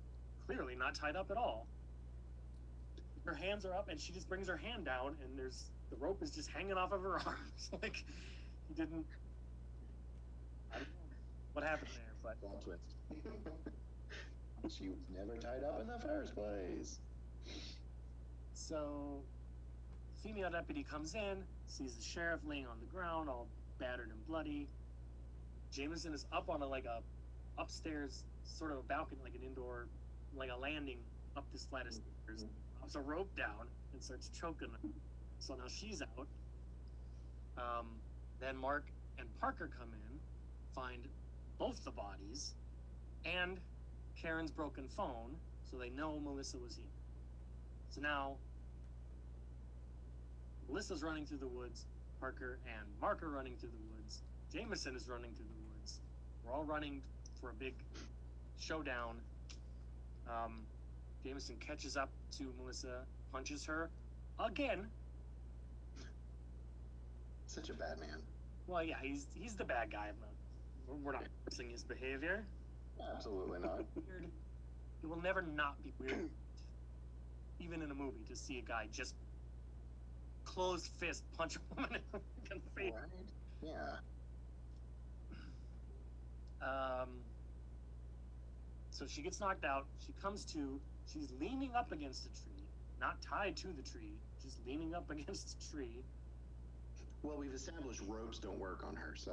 [0.46, 1.66] clearly not tied up at all.
[3.30, 6.20] Her hands are up, and she just brings her hand down, and there's the rope
[6.20, 7.70] is just hanging off of her arms.
[7.80, 8.02] like
[8.66, 9.06] he didn't.
[10.72, 11.14] I don't know
[11.52, 12.82] what happened there, but Plot twist.
[14.76, 16.98] she was never tied up in the first place.
[18.52, 19.22] So,
[20.24, 23.46] female deputy comes in, sees the sheriff laying on the ground, all
[23.78, 24.66] battered and bloody.
[25.72, 27.00] Jameson is up on a like a
[27.60, 29.86] upstairs sort of a balcony, like an indoor,
[30.36, 30.98] like a landing
[31.36, 32.42] up this flight of stairs.
[32.42, 32.46] Mm-hmm.
[32.80, 34.88] Drops a rope down and starts choking her.
[35.38, 36.26] So now she's out.
[37.56, 37.86] Um,
[38.40, 38.86] then Mark
[39.18, 40.18] and Parker come in,
[40.74, 41.06] find
[41.58, 42.54] both the bodies,
[43.24, 43.58] and
[44.20, 45.36] Karen's broken phone,
[45.70, 46.84] so they know Melissa was here.
[47.90, 48.36] So now
[50.68, 51.86] Melissa's running through the woods.
[52.20, 54.20] Parker and Mark are running through the woods.
[54.52, 56.00] Jameson is running through the woods.
[56.44, 57.02] We're all running
[57.40, 57.74] for a big
[58.58, 59.16] showdown.
[60.28, 60.60] Um,
[61.24, 63.90] Jameson catches up to Melissa, punches her
[64.38, 64.86] again.
[67.46, 68.22] Such a bad man.
[68.66, 70.06] Well, yeah, he's he's the bad guy.
[70.86, 72.44] Not, we're- not fixing his behavior.
[73.14, 73.84] Absolutely not.
[74.06, 74.26] Weird.
[75.02, 76.28] It will never not be weird,
[77.60, 79.14] even in a movie, to see a guy just
[80.44, 81.96] closed fist punch a woman
[82.50, 82.92] in the face.
[82.94, 83.62] right?
[83.62, 83.96] Yeah.
[86.62, 87.08] Um,
[88.90, 89.86] so she gets knocked out.
[90.06, 90.78] She comes to.
[91.12, 92.64] She's leaning up against a tree,
[93.00, 96.02] not tied to the tree, just leaning up against a tree.
[97.22, 99.32] Well, we've established ropes don't work on her, so.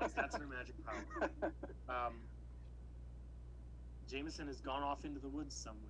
[0.00, 1.30] Yes, that's her magic power.
[1.88, 2.14] Um,
[4.10, 5.84] Jameson has gone off into the woods somewhere.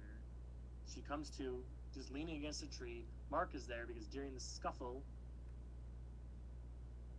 [0.92, 1.62] She comes to,
[1.94, 3.04] just leaning against a tree.
[3.30, 5.02] Mark is there because during the scuffle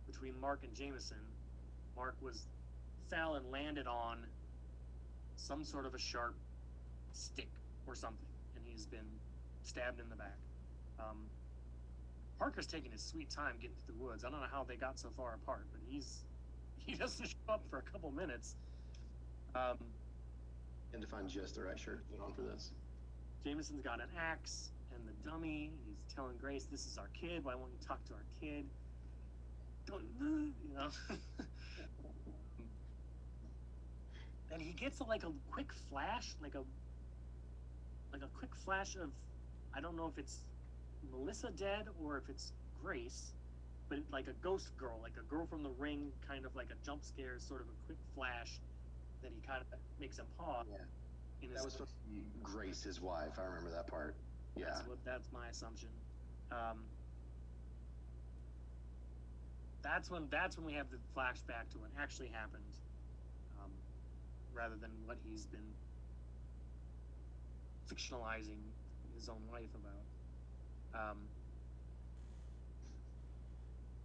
[0.06, 1.18] between Mark and Jameson,
[1.96, 2.46] Mark was
[3.08, 4.18] fell and landed on
[5.36, 6.34] some sort of a sharp
[7.12, 7.50] stick
[7.86, 9.20] or something, and he's been
[9.62, 10.38] stabbed in the back.
[10.98, 11.30] Um,
[12.38, 14.24] Parker's taking his sweet time getting through the woods.
[14.24, 16.24] I don't know how they got so far apart, but he's
[16.76, 18.56] he doesn't show up for a couple minutes.
[19.54, 19.78] Um,
[20.92, 22.72] And to find just the right shirt to put on for this.
[23.44, 25.72] Jameson's got an axe and the dummy.
[25.86, 27.44] He's telling Grace, "This is our kid.
[27.44, 28.66] Why won't you talk to our kid?"
[29.86, 30.90] Don't you know?
[34.52, 36.64] and he gets like a quick flash, like a
[38.12, 39.10] like a quick flash of
[39.74, 40.38] I don't know if it's
[41.10, 42.52] Melissa dead or if it's
[42.82, 43.32] Grace,
[43.88, 46.68] but it, like a ghost girl, like a girl from the ring, kind of like
[46.70, 48.58] a jump scare, sort of a quick flash
[49.22, 50.66] that he kind of makes him pause.
[50.70, 50.78] Yeah.
[51.42, 53.38] In That was supposed to be Grace, his wife.
[53.38, 54.14] I remember that part.
[54.56, 54.66] Yeah.
[54.66, 55.88] That's what that's my assumption.
[56.52, 56.84] Um,
[59.82, 62.76] that's when that's when we have the flashback to what actually happened,
[63.62, 63.70] um,
[64.52, 65.64] rather than what he's been
[67.90, 68.60] fictionalizing
[69.14, 71.10] his own life about.
[71.10, 71.18] Um,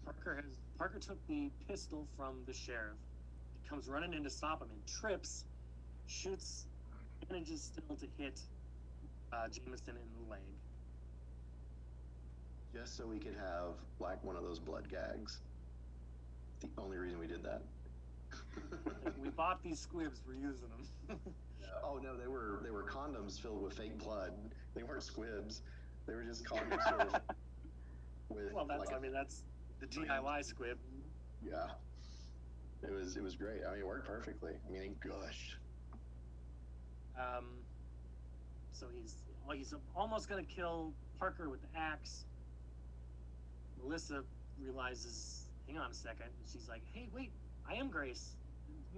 [0.06, 2.98] Parker has Parker took the pistol from the sheriff.
[3.62, 5.46] He comes running in to stop him and trips,
[6.08, 6.66] shoots,
[7.30, 8.40] manages still to hit
[9.34, 10.40] uh, Jameson in the leg.
[12.74, 15.40] Just so we could have like one of those blood gags.
[16.62, 17.62] The only reason we did that.
[19.22, 20.22] we bought these squibs.
[20.28, 20.70] We're using
[21.08, 21.20] them.
[21.84, 24.34] oh no, they were they were condoms filled with fake blood.
[24.76, 25.62] They weren't squibs.
[26.08, 27.12] They were just condoms filled
[28.30, 29.44] with, with well, that's like I mean that's
[29.80, 30.78] the DIY squib.
[31.44, 31.68] yeah.
[32.84, 33.62] It was it was great.
[33.68, 34.54] I mean, it worked perfectly.
[34.68, 35.58] I mean, gosh.
[37.18, 37.46] Um,
[38.74, 39.16] so he's
[39.48, 42.26] well, he's almost gonna kill Parker with the axe.
[43.82, 44.24] Melissa
[44.60, 46.28] realizes, hang on a second.
[46.52, 47.32] She's like, hey, wait,
[47.70, 48.36] I am Grace.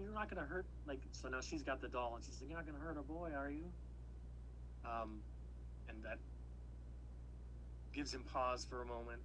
[0.02, 1.00] You're not gonna hurt like.
[1.12, 3.32] So now she's got the doll, and she's like, you're not gonna hurt our boy,
[3.36, 3.66] are you?
[4.86, 5.20] Um,
[5.90, 6.18] and that
[7.94, 9.22] gives him pause for a moment.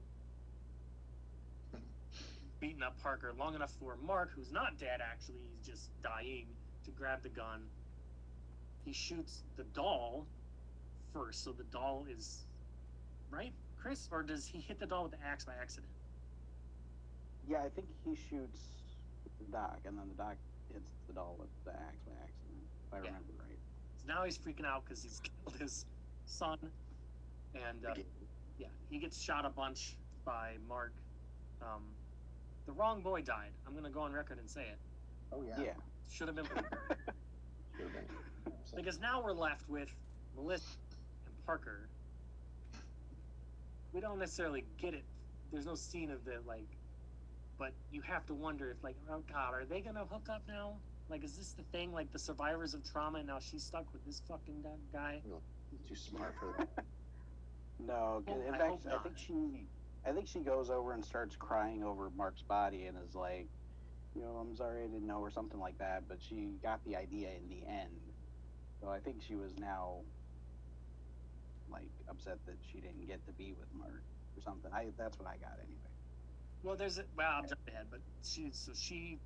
[2.60, 6.46] Beating up Parker long enough for Mark, who's not dead actually, he's just dying,
[6.84, 7.62] to grab the gun.
[8.84, 10.26] He shoots the doll
[11.12, 12.44] first, so the doll is
[13.30, 15.90] right, Chris, or does he hit the doll with the axe by accident?
[17.48, 18.60] Yeah, I think he shoots
[19.38, 20.36] the doc, and then the doc
[21.12, 23.06] hits the doll with the axe by accident, if I Yeah.
[23.06, 23.58] remember right.
[23.96, 25.86] So now he's freaking out because he's killed his
[26.26, 26.58] son,
[27.54, 27.94] and uh,
[28.58, 30.92] yeah, he gets shot a bunch by Mark.
[31.60, 31.94] Um,
[32.66, 33.52] the wrong boy died.
[33.66, 34.78] I'm gonna go on record and say it.
[35.32, 35.60] Oh yeah.
[35.60, 35.72] Yeah.
[36.10, 36.46] Should have been
[37.76, 38.04] Should've been.
[38.76, 39.88] because now we're left with
[40.36, 40.76] Melissa
[41.26, 41.88] and Parker.
[43.92, 45.04] We don't necessarily get it.
[45.52, 46.68] There's no scene of the like,
[47.62, 50.82] but you have to wonder if like, oh God, are they gonna hook up now?
[51.08, 51.92] Like, is this the thing?
[51.92, 55.20] Like the survivors of trauma, and now she's stuck with this fucking gu- guy.
[55.86, 56.88] Too smart for that.
[57.78, 59.68] No, 'cause Well, in I fact, I, think she,
[60.04, 63.50] I think she goes over and starts crying over Mark's body and is like,
[64.14, 66.06] you know, I'm sorry I didn't know or something like that.
[66.08, 68.14] But she got the idea in the end,
[68.80, 70.04] so I think she was now
[71.68, 74.04] like upset that she didn't get to be with Mark
[74.36, 74.72] or something.
[74.72, 75.91] I that's what I got anyway.
[76.62, 79.18] Well, there's a, well, I'm jumping ahead, but she so she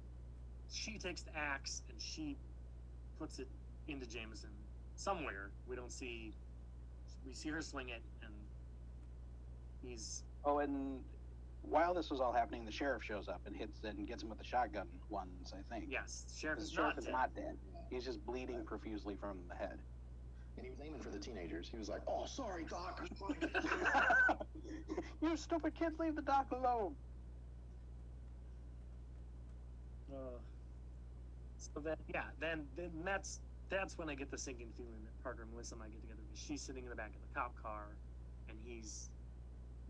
[0.70, 2.36] she takes the axe and she
[3.18, 3.48] puts it
[3.88, 4.50] into Jameson
[4.96, 5.50] somewhere.
[5.68, 6.32] We don't see
[7.26, 8.32] we see her swing it, and
[9.82, 11.00] he's Oh, and
[11.62, 14.28] while this was all happening, the sheriff shows up and hits it and gets him
[14.28, 15.88] with the shotgun once, I think.
[15.90, 17.12] yes, sheriff The is sheriff not is dead.
[17.12, 17.56] not dead.
[17.90, 19.78] He's just bleeding profusely from the head.
[20.56, 21.68] and he was aiming for the teenagers.
[21.70, 23.06] He was like, "Oh, sorry, Doc."
[25.20, 26.94] you stupid kids, leave the doc alone.
[30.16, 30.38] Uh,
[31.58, 35.42] so then, yeah, then then that's that's when I get the sinking feeling that Parker
[35.42, 37.88] and Melissa might get together because she's sitting in the back of the cop car,
[38.48, 39.10] and he's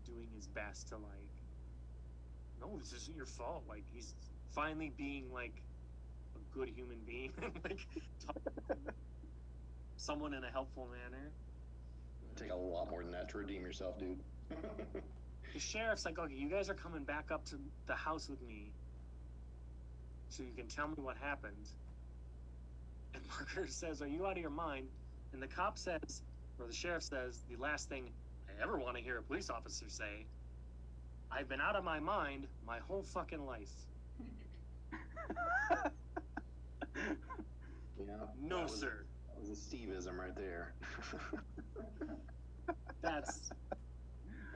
[0.05, 1.35] doing his best to like,
[2.59, 3.63] no, this isn't your fault.
[3.69, 4.13] Like he's
[4.49, 5.53] finally being like
[6.35, 7.31] a good human being,
[7.63, 7.79] like
[9.97, 11.31] someone in a helpful manner.
[12.35, 14.19] Take a lot more than that to redeem yourself, dude.
[15.53, 17.55] The sheriff's like, okay, you guys are coming back up to
[17.87, 18.73] the house with me
[20.29, 21.53] so you can tell me what happened.
[23.13, 24.87] And Parker says, Are you out of your mind?
[25.33, 26.21] And the cop says,
[26.59, 28.09] or the sheriff says, the last thing
[28.47, 30.25] I ever want to hear a police officer say
[31.31, 33.71] I've been out of my mind my whole fucking life.
[37.99, 38.05] yeah.
[38.41, 39.03] No, was, sir.
[39.27, 40.73] That was a Steveism right there.
[43.01, 43.51] That's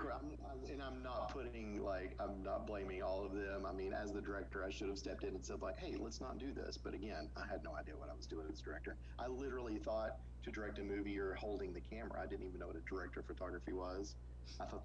[0.09, 3.65] I'm, I'm, and I'm not putting like I'm not blaming all of them.
[3.65, 6.21] I mean, as the director, I should have stepped in and said like, "Hey, let's
[6.21, 8.97] not do this." But again, I had no idea what I was doing as director.
[9.19, 12.19] I literally thought to direct a movie, you're holding the camera.
[12.21, 14.15] I didn't even know what a director of photography was.
[14.59, 14.83] I thought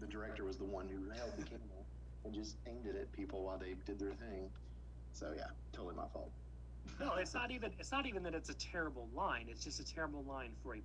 [0.00, 1.82] the director was the one who held the camera
[2.24, 4.48] and just aimed it at people while they did their thing.
[5.12, 6.30] So yeah, totally my fault.
[7.00, 9.46] no, it's not even it's not even that it's a terrible line.
[9.48, 10.80] It's just a terrible line for a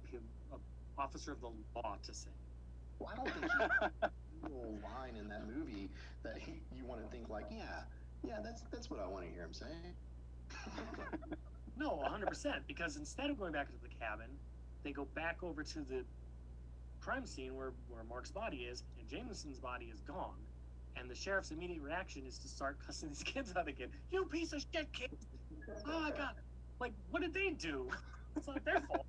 [0.97, 2.29] officer of the law to say.
[2.99, 3.46] Well, I don't think
[4.43, 5.89] little line in that movie
[6.23, 7.81] that he, you want to think like, yeah,
[8.23, 9.65] yeah, that's that's what I want to hear him say.
[11.79, 12.61] No, 100%.
[12.67, 14.27] Because instead of going back to the cabin,
[14.83, 16.03] they go back over to the
[16.99, 20.39] crime scene where, where Mark's body is, and Jameson's body is gone.
[20.99, 23.89] And the sheriff's immediate reaction is to start cussing these kids out again.
[24.11, 25.15] You piece of shit, kid!
[25.85, 26.33] Oh my god!
[26.79, 27.89] Like, what did they do?
[28.35, 29.05] It's not their fault.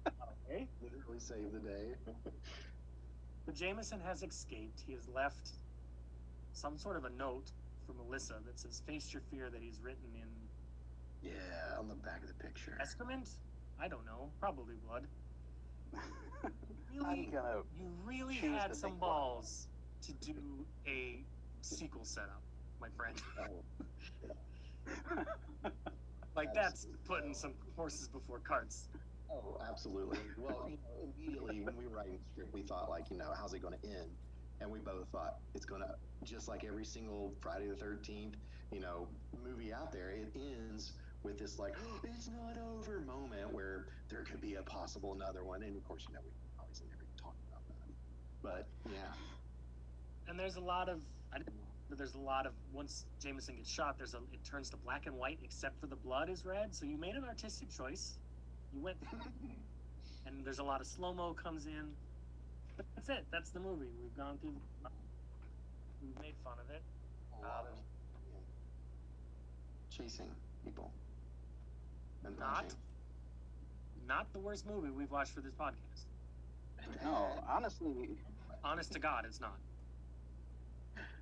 [0.47, 0.67] Okay?
[0.83, 1.95] Literally save the day.
[3.49, 4.83] But Jameson has escaped.
[4.87, 5.53] He has left
[6.53, 7.51] some sort of a note
[7.87, 10.29] for Melissa that says, Face your fear, that he's written in
[11.31, 12.77] yeah, on the back of the picture.
[12.79, 13.31] excrement?
[13.81, 14.29] I don't know.
[14.39, 15.07] Probably blood.
[16.95, 17.31] Really,
[17.79, 19.01] you really had some blood.
[19.01, 19.69] balls
[20.03, 20.35] to do
[20.87, 21.25] a
[21.63, 22.43] sequel setup,
[22.81, 23.17] my friend.
[25.65, 25.71] Oh,
[26.37, 28.89] Like that's putting some horses before carts.
[29.31, 30.19] Oh, absolutely.
[30.37, 33.33] Well, you know, immediately when we were writing the script, we thought like, you know,
[33.37, 34.11] how's it going to end?
[34.61, 38.35] And we both thought it's going to, just like every single Friday the 13th,
[38.73, 39.09] you know,
[39.45, 44.23] movie out there, it ends with this like, oh, it's not over moment where there
[44.25, 45.63] could be a possible another one.
[45.63, 47.89] And of course, you know, we obviously never talked about that.
[48.43, 49.13] But yeah,
[50.29, 51.03] And there's a lot of
[51.33, 51.55] I didn't
[51.97, 55.17] there's a lot of once Jameson gets shot, there's a it turns to black and
[55.17, 56.75] white except for the blood is red.
[56.75, 58.19] So you made an artistic choice.
[58.75, 58.97] You went
[60.27, 61.91] and there's a lot of slow mo comes in.
[62.77, 63.25] But that's it.
[63.33, 63.87] That's the movie.
[64.03, 64.55] We've gone through.
[66.03, 66.83] We've made fun of it.
[67.41, 67.81] a lot of um,
[68.33, 70.31] yeah, chasing
[70.65, 70.91] people.
[72.25, 72.77] And Not punching.
[74.07, 76.05] not the worst movie we've watched for this podcast.
[77.05, 78.11] No, honestly,
[78.65, 79.57] Honest to God, it's not.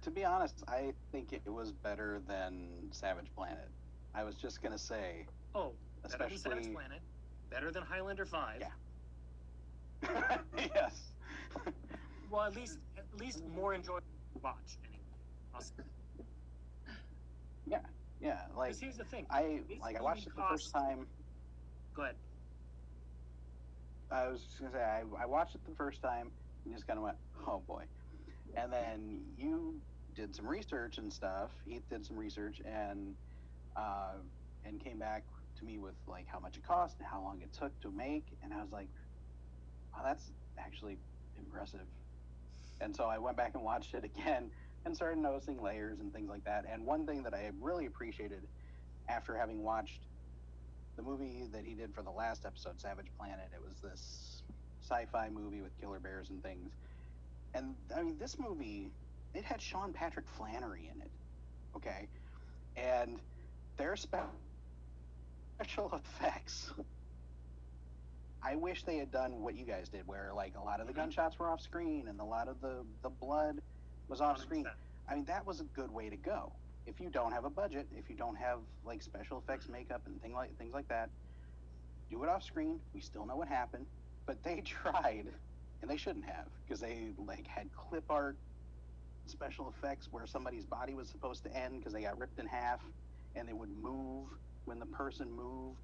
[0.02, 3.68] to be honest, I think it was better than Savage Planet.
[4.14, 5.72] I was just gonna say, Oh,
[6.02, 7.00] than Savage Planet.
[7.56, 8.60] Better than Highlander Five.
[8.60, 10.38] Yeah.
[10.58, 11.12] yes.
[12.30, 14.02] Well, at least at least more enjoyable
[14.34, 15.00] to watch anyway.
[15.54, 15.72] I'll say.
[18.20, 19.24] yeah, like here's the thing.
[19.30, 21.06] I this like I watched it the first time.
[21.94, 22.16] Go ahead.
[24.10, 26.30] I was just gonna say I, I watched it the first time
[26.66, 27.84] and just kind of went, oh boy,
[28.54, 29.80] and then you
[30.14, 31.52] did some research and stuff.
[31.64, 33.14] He did some research and
[33.76, 34.16] uh,
[34.66, 35.24] and came back
[35.58, 38.24] to me with like how much it cost and how long it took to make,
[38.42, 38.88] and I was like,
[39.96, 40.98] oh, that's actually
[41.38, 41.86] impressive.
[42.80, 44.50] And so I went back and watched it again
[44.84, 46.64] and started noticing layers and things like that.
[46.70, 48.42] And one thing that I really appreciated
[49.08, 50.06] after having watched
[50.96, 53.48] the movie that he did for the last episode, Savage Planet.
[53.54, 54.42] It was this
[54.82, 56.72] sci-fi movie with killer bears and things.
[57.54, 58.90] And I mean, this movie,
[59.34, 61.10] it had Sean Patrick Flanery in it.
[61.76, 62.08] Okay,
[62.76, 63.18] and
[63.76, 64.32] their spe-
[65.56, 66.70] special effects.
[68.42, 70.92] I wish they had done what you guys did, where like a lot of the
[70.92, 71.02] mm-hmm.
[71.02, 73.60] gunshots were off screen and a lot of the the blood
[74.08, 74.64] was off screen.
[74.64, 74.70] 100%.
[75.08, 76.52] I mean, that was a good way to go.
[76.86, 79.74] If you don't have a budget, if you don't have like special effects mm-hmm.
[79.74, 81.10] makeup and thing like things like that,
[82.10, 82.78] do it off screen.
[82.94, 83.86] We still know what happened,
[84.26, 85.26] but they tried,
[85.82, 88.36] and they shouldn't have because they like had clip art
[89.26, 92.80] special effects where somebody's body was supposed to end because they got ripped in half,
[93.34, 94.28] and they would move
[94.66, 95.78] when the person moved.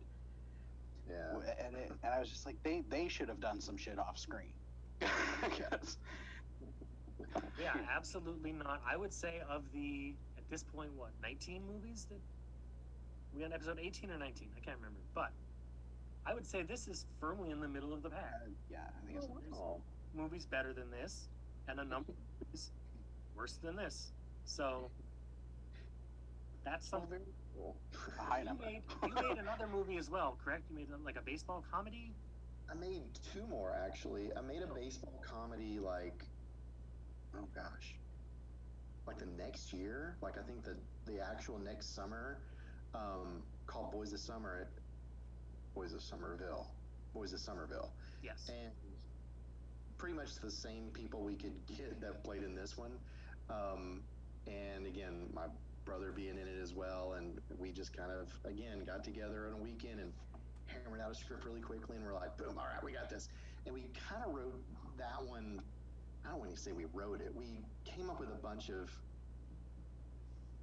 [1.09, 1.65] Yeah.
[1.67, 4.19] and it, and I was just like, they they should have done some shit off
[4.19, 4.53] screen.
[5.03, 5.99] I guess.
[7.61, 8.83] Yeah, absolutely not.
[8.89, 12.21] I would say of the at this point, what nineteen movies that
[13.37, 14.49] we on episode eighteen or nineteen?
[14.57, 15.31] I can't remember, but
[16.27, 18.43] I would say this is firmly in the middle of the pack.
[18.45, 19.29] Uh, yeah, I think it's.
[19.55, 19.81] Oh,
[20.15, 21.29] Movies better than this,
[21.69, 22.71] and a number of movies
[23.35, 24.13] worse than this.
[24.45, 24.91] So
[26.65, 27.21] that's oh, something.
[27.55, 27.77] Cool.
[28.19, 28.65] A high You number.
[28.65, 30.65] made, you made another movie as well, correct?
[30.71, 32.13] You made like a baseball comedy.
[32.71, 34.31] I made two more actually.
[34.37, 36.25] I made a baseball comedy like,
[37.37, 37.95] oh gosh,
[39.07, 40.17] like the next year.
[40.23, 42.39] Like I think the the actual next summer,
[42.95, 44.61] um, called Boys of Summer.
[44.63, 44.69] At
[45.75, 46.67] Boys of Somerville.
[47.15, 47.91] Boys of Somerville.
[48.23, 48.49] Yes.
[48.49, 48.71] and
[49.99, 52.93] pretty much the same people we could get that played in this one.
[53.51, 54.03] Um,
[54.47, 55.47] and again, my
[55.85, 59.61] brother being in it as well, and we just kind of again got together on
[59.61, 60.13] a weekend and
[60.67, 63.29] hammered out a script really quickly, and we're like, boom, all right, we got this.
[63.67, 64.61] And we kind of wrote
[64.99, 65.61] that one.
[66.25, 67.35] I don't want to say we wrote it.
[67.35, 68.91] We came up with a bunch of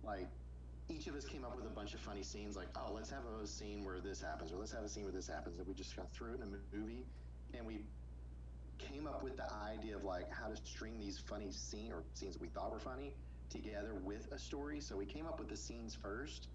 [0.04, 0.28] like
[0.90, 3.22] each of us came up with a bunch of funny scenes like oh let's have
[3.42, 5.74] a scene where this happens or let's have a scene where this happens and we
[5.74, 7.06] just of threw it in a movie
[7.54, 7.82] and we
[8.78, 12.40] came up with the idea of like how to string these funny scene or scenes
[12.40, 13.14] we thought were funny
[13.50, 16.48] together with a story so we came up with the scenes first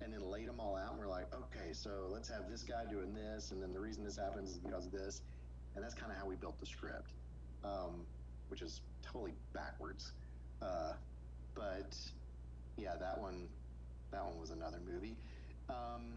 [0.00, 2.84] and then laid them all out and we're like okay so let's have this guy
[2.90, 5.22] doing this and then the reason this happens is because of this
[5.74, 7.12] and that's kind of how we built the script
[7.64, 8.04] um,
[8.48, 10.12] which is totally backwards
[10.60, 10.92] uh,
[11.54, 11.96] but
[12.76, 13.48] yeah that one
[14.12, 15.16] that one was another movie.
[15.68, 16.12] Um,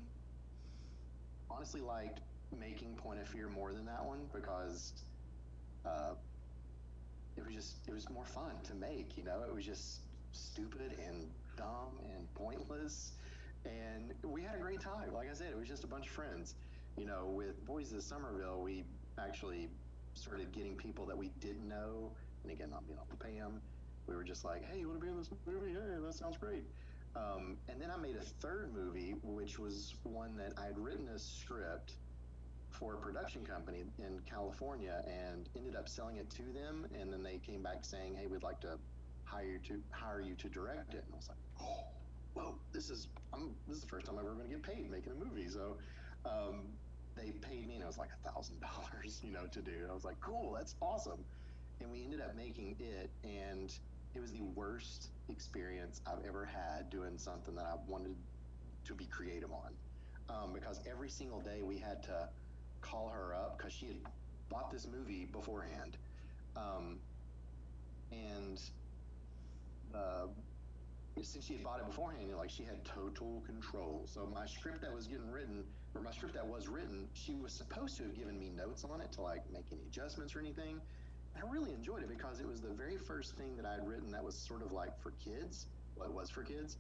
[1.50, 2.20] honestly, liked
[2.60, 4.94] making Point of Fear more than that one because
[5.86, 6.14] uh,
[7.38, 9.18] it was just it was more fun to make.
[9.18, 10.02] You know, it was just
[10.36, 11.28] stupid and
[11.58, 13.14] dumb and pointless,
[13.66, 15.14] and we had a great time.
[15.14, 16.56] Like I said, it was just a bunch of friends.
[16.98, 18.84] You know, with Boys of Somerville, we
[19.18, 19.70] actually
[20.14, 22.12] started getting people that we didn't know,
[22.44, 23.62] and again, not being able to pay them.
[24.08, 25.74] We were just like, "Hey, you want to be in this movie?
[25.74, 26.64] Hey, that sounds great."
[27.16, 31.20] Um, and then I made a third movie, which was one that I'd written a
[31.20, 31.94] script
[32.70, 36.86] for a production company in California and ended up selling it to them.
[36.94, 38.78] And then they came back saying, "Hey, we'd like to
[39.26, 41.84] hire you to hire you to direct it." And I was like, "Oh,
[42.34, 42.56] whoa!
[42.74, 45.14] This is I'm this is the first time I've ever going to get paid making
[45.14, 45.78] a movie." So
[46.26, 46.78] um,
[47.16, 49.72] they paid me, and it was like a thousand dollars, you know, to do.
[49.82, 51.26] And I was like, "Cool, that's awesome."
[51.82, 53.70] And we ended up making it, and
[54.16, 58.16] it was the worst experience I've ever had doing something that I wanted
[58.86, 59.74] to be creative on.
[60.30, 62.30] Um, because every single day we had to
[62.82, 63.98] call her up because she had
[64.50, 65.98] bought this movie beforehand.
[66.56, 67.00] Um,
[68.12, 68.60] and
[69.96, 70.28] uh,
[71.22, 74.04] since she had bought it beforehand, like she had total control.
[74.06, 75.64] So my script that was getting written,
[75.96, 79.02] or my script that was written, she was supposed to have given me notes on
[79.02, 80.82] it to like make any adjustments or anything.
[81.36, 84.10] I really enjoyed it because it was the very first thing that I had written
[84.12, 85.68] that was sort of like for kids.
[85.96, 86.78] Well, it was for kids.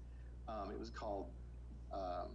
[0.47, 1.27] Um, it was called.
[1.93, 2.29] Um,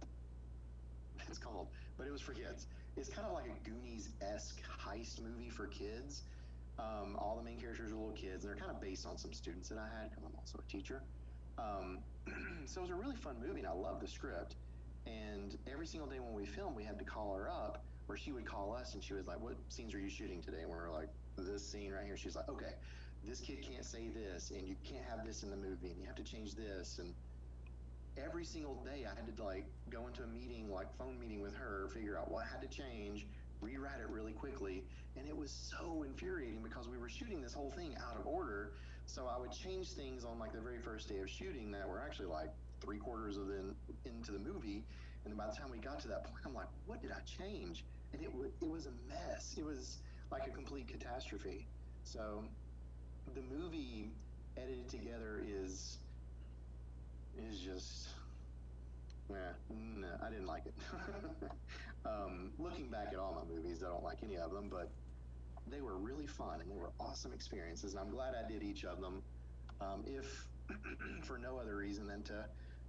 [1.28, 1.68] it's called,
[1.98, 2.66] but it was for kids.
[2.96, 6.22] It's kind of like a Goonies esque heist movie for kids.
[6.78, 9.32] Um, all the main characters are little kids, and they're kind of based on some
[9.32, 11.02] students that I had because I'm also a teacher.
[11.58, 11.98] Um,
[12.66, 14.56] so it was a really fun movie, and I loved the script.
[15.06, 18.32] And every single day when we filmed, we had to call her up where she
[18.32, 20.76] would call us and she was like, "What scenes are you shooting today?" And we
[20.76, 22.74] were like, "This scene right here." She's like, "Okay,
[23.24, 26.06] this kid can't say this, and you can't have this in the movie, and you
[26.06, 27.14] have to change this." And
[28.16, 31.54] every single day, I had to like go into a meeting, like phone meeting with
[31.54, 33.26] her, figure out what had to change,
[33.60, 34.84] rewrite it really quickly,
[35.16, 38.72] and it was so infuriating because we were shooting this whole thing out of order.
[39.06, 42.00] So I would change things on like the very first day of shooting that were
[42.00, 42.50] actually like
[42.80, 43.74] three quarters of the
[44.04, 44.86] into the movie,
[45.24, 47.84] and by the time we got to that point, I'm like, "What did I change?"
[48.12, 49.54] and it, w- it was a mess.
[49.56, 49.98] It was
[50.30, 51.68] like a complete catastrophe.
[52.04, 52.44] So
[53.34, 54.12] the movie
[54.56, 55.98] edited together is
[57.36, 58.08] is just
[59.28, 60.74] yeah, no, I didn't like it.
[62.06, 64.90] um, looking back at all my movies, I don't like any of them, but
[65.70, 68.84] they were really fun and they were awesome experiences, and I'm glad I did each
[68.84, 69.22] of them.
[69.80, 70.46] Um, if
[71.24, 72.46] for no other reason than to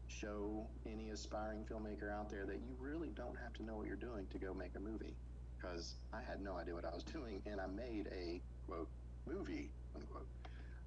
[0.07, 3.95] show any aspiring filmmaker out there that you really don't have to know what you're
[3.95, 5.15] doing to go make a movie
[5.57, 8.87] because I had no idea what I was doing and I made a quote
[9.27, 10.27] movie unquote.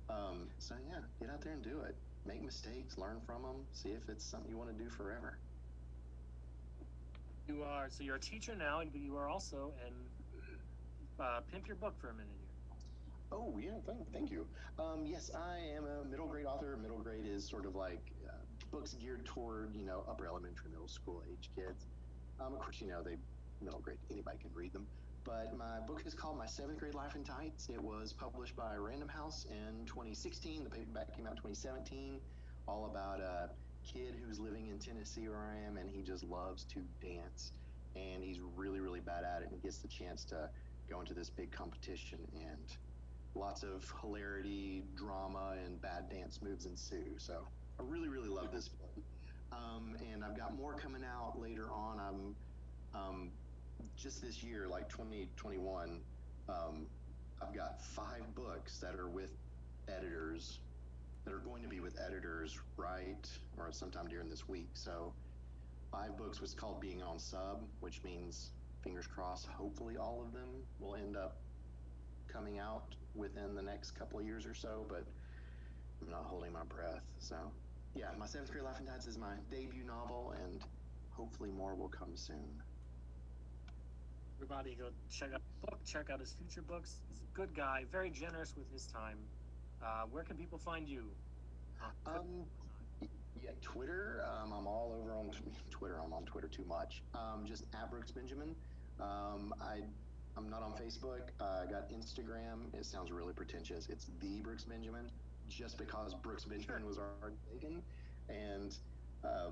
[0.08, 1.94] Um, so yeah, get out there and do it.
[2.26, 5.38] Make mistakes, learn from them, see if it's something you want to do forever.
[7.50, 9.94] You are so you're a teacher now, but you are also and
[11.18, 12.48] uh, pimp your book for a minute here.
[13.32, 14.46] Oh yeah, thank, thank you.
[14.78, 16.78] Um, yes, I am a middle grade author.
[16.80, 18.32] Middle grade is sort of like uh,
[18.70, 21.86] books geared toward you know upper elementary, middle school age kids.
[22.40, 23.16] Um, of course, you know they
[23.60, 23.98] middle grade.
[24.12, 24.86] Anybody can read them.
[25.24, 27.68] But my book is called My Seventh Grade Life in Tights.
[27.68, 30.62] It was published by Random House in 2016.
[30.62, 32.20] The paperback came out in 2017.
[32.68, 33.50] All about a
[33.84, 37.52] kid who's living in Tennessee where I am, and he just loves to dance.
[37.96, 40.48] And he's really, really bad at it, and he gets the chance to
[40.88, 42.18] go into this big competition.
[42.34, 42.76] And
[43.34, 47.18] lots of hilarity, drama, and bad dance moves ensue.
[47.18, 47.46] So
[47.78, 49.04] I really, really love this book.
[49.52, 51.98] Um, and I've got more coming out later on.
[51.98, 53.30] I'm um,
[53.96, 56.00] just this year, like 2021,
[56.48, 56.86] um,
[57.42, 59.30] I've got five books that are with
[59.88, 60.60] editors
[61.24, 64.70] that are going to be with editors right or sometime during this week.
[64.74, 65.12] So
[65.92, 68.50] five books was called Being on Sub, which means
[68.82, 70.48] fingers crossed, hopefully all of them
[70.78, 71.36] will end up
[72.32, 75.04] coming out within the next couple of years or so, but
[76.00, 77.02] I'm not holding my breath.
[77.18, 77.36] So
[77.94, 80.60] yeah, my seventh grade Life in Tights is my debut novel and
[81.10, 82.62] hopefully more will come soon.
[84.36, 86.96] Everybody go check out book, check out his future books.
[87.10, 89.18] He's a good guy, very generous with his time.
[89.82, 91.04] Uh, where can people find you?
[92.06, 92.44] Um,
[93.42, 94.22] yeah, Twitter.
[94.26, 95.30] Um, I'm all over on
[95.70, 95.98] Twitter.
[96.04, 97.02] I'm on Twitter too much.
[97.14, 98.54] Um, just at Brooks Benjamin.
[99.00, 99.80] Um, I
[100.36, 101.22] I'm not on Facebook.
[101.40, 102.72] Uh, I got Instagram.
[102.74, 103.88] It sounds really pretentious.
[103.88, 105.10] It's the Brooks Benjamin,
[105.48, 107.82] just because Brooks Benjamin was already taken,
[108.28, 108.76] and
[109.24, 109.50] uh,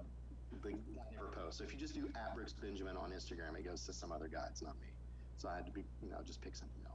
[0.63, 1.59] the guy never posts.
[1.59, 4.29] So if you just do at Brooks Benjamin on Instagram, it goes to some other
[4.29, 4.47] guy.
[4.51, 4.89] It's not me.
[5.37, 6.88] So I had to be, you know, just pick something else.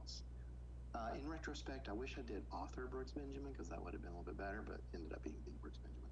[0.94, 4.12] Uh, in retrospect, I wish I did author Brooks Benjamin because that would have been
[4.12, 6.10] a little bit better, but ended up being the Brooks Benjamin.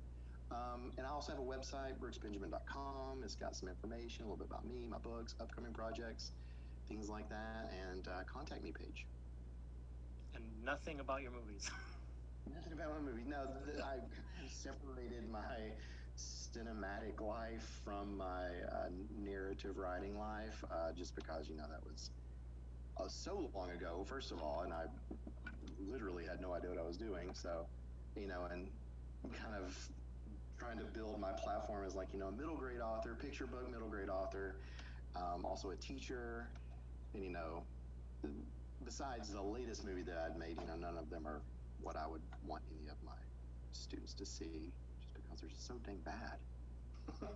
[0.51, 3.23] Um, and I also have a website, brooksbenjamin.com.
[3.25, 6.33] It's got some information, a little bit about me, my books, upcoming projects,
[6.89, 9.07] things like that, and uh, contact me page.
[10.35, 11.71] and nothing about your movies.
[12.53, 13.23] Nothing about my movie.
[13.25, 13.99] No, th- I
[14.51, 15.71] separated my
[16.19, 22.11] cinematic life from my uh, narrative writing life uh, just because, you know, that was
[22.99, 24.85] uh, so long ago, first of all, and I
[25.91, 27.35] literally had no idea what I was doing.
[27.35, 27.67] So,
[28.17, 28.69] you know, and
[29.33, 29.77] kind of
[30.59, 33.71] trying to build my platform as like, you know, a middle grade author, picture book
[33.71, 34.57] middle grade author,
[35.17, 36.49] um, also a teacher,
[37.15, 37.63] and, you know,
[38.85, 41.41] besides the latest movie that I'd made, you know, none of them are
[41.83, 43.13] what I would want any of my
[43.73, 46.39] students to see, just because they're just so dang bad.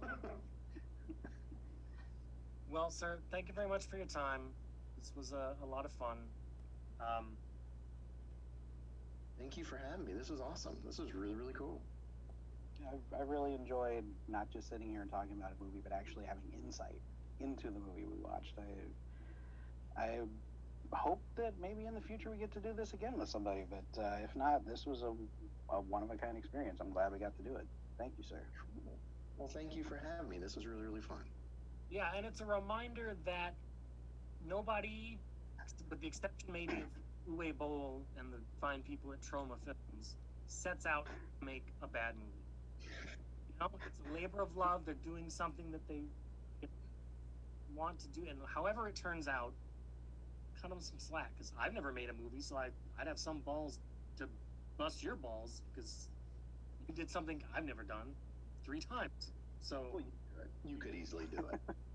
[2.70, 4.42] well, sir, thank you very much for your time.
[5.06, 6.18] This was a, a lot of fun.
[7.00, 7.26] Um,
[9.38, 10.14] Thank you for having me.
[10.14, 10.76] This was awesome.
[10.84, 11.80] This was really, really cool.
[12.90, 16.24] I, I really enjoyed not just sitting here and talking about a movie, but actually
[16.24, 16.98] having insight
[17.38, 18.54] into the movie we watched.
[19.96, 20.20] I, I
[20.92, 24.02] hope that maybe in the future we get to do this again with somebody, but
[24.02, 25.12] uh, if not, this was a,
[25.72, 26.78] a one of a kind experience.
[26.80, 27.66] I'm glad we got to do it.
[27.98, 28.40] Thank you, sir.
[29.36, 30.38] Well, thank you for having me.
[30.38, 31.22] This was really, really fun.
[31.90, 33.54] yeah, and it's a reminder that
[34.46, 35.18] nobody,
[35.90, 36.88] with the exception maybe of
[37.28, 40.16] Uwe Boll and the fine people at Troma Films,
[40.46, 42.46] sets out to make a bad movie.
[43.48, 44.84] You know, it's a labor of love.
[44.84, 46.02] They're doing something that they
[47.74, 49.52] want to do, and however it turns out,
[50.60, 51.30] cut them some slack.
[51.34, 52.68] Because I've never made a movie, so I,
[52.98, 53.78] I'd have some balls
[54.18, 54.28] to
[54.78, 56.08] bust your balls because
[56.88, 58.14] you did something I've never done
[58.64, 59.10] three times.
[59.62, 61.60] So Well, you could, you could easily do it.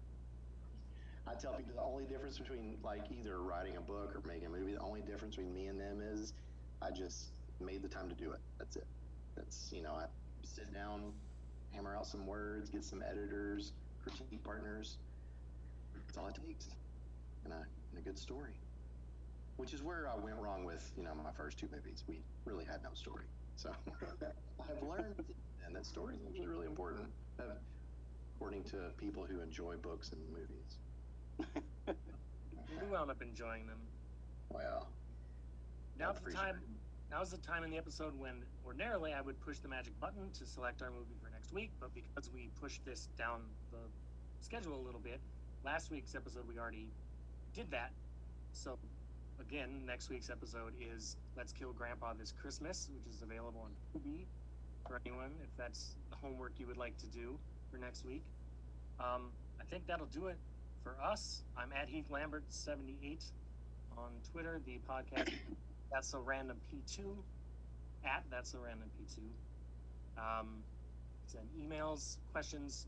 [1.32, 4.50] I tell people the only difference between like either writing a book or making a
[4.50, 6.34] movie, the only difference between me and them is
[6.82, 8.40] I just made the time to do it.
[8.60, 8.88] That's it.
[9.36, 10.06] That's you know, I
[10.44, 11.14] sit down,
[11.74, 13.72] hammer out some words, get some editors,
[14.04, 14.98] critique partners.
[16.06, 16.68] That's all it takes.
[17.46, 18.54] And a, and a good story.
[19.56, 22.04] Which is where I went wrong with, you know, my first two movies.
[22.08, 23.26] We really had no story.
[23.56, 23.70] So
[24.60, 25.24] I've learned
[25.66, 27.08] and that story is actually really important,
[28.36, 30.78] according to people who enjoy books and movies.
[31.88, 33.80] we wound up enjoying them.
[34.50, 34.88] Well,
[36.00, 36.56] Now's the time.
[36.56, 36.64] sure.
[37.12, 40.46] Now's the time in the episode when ordinarily I would push the magic button to
[40.46, 43.42] select our movie for next week, but because we pushed this down
[43.72, 43.78] the
[44.40, 45.20] schedule a little bit,
[45.66, 46.88] last week's episode we already
[47.54, 47.92] did that.
[48.54, 48.80] So
[49.40, 54.26] again, next week's episode is Let's Kill Grandpa This Christmas, which is available on Tubi
[54.88, 57.38] for anyone if that's the homework you would like to do
[57.70, 58.24] for next week.
[59.00, 60.38] Um, I think that'll do it
[60.84, 61.44] for us.
[61.58, 63.24] I'm at Heath Lambert 78
[63.98, 64.60] on Twitter.
[64.66, 65.34] The podcast
[65.92, 67.04] that's so random P2
[68.06, 69.20] at that's so random P2.
[70.18, 70.48] Um,
[71.28, 72.88] send emails, questions,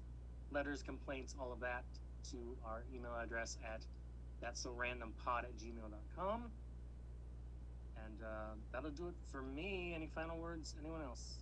[0.51, 1.83] letters, complaints, all of that
[2.31, 3.81] to our email address at
[4.41, 6.43] that's so random pod at gmail.com.
[8.05, 9.93] And uh, that'll do it for me.
[9.95, 10.75] Any final words?
[10.81, 11.35] Anyone else?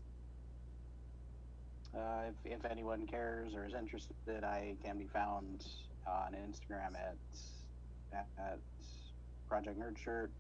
[1.96, 5.66] Uh, if, if anyone cares or is interested, I can be found
[6.08, 7.16] on Instagram at
[8.14, 8.60] at, at
[9.48, 10.32] Project Nerd Shirt.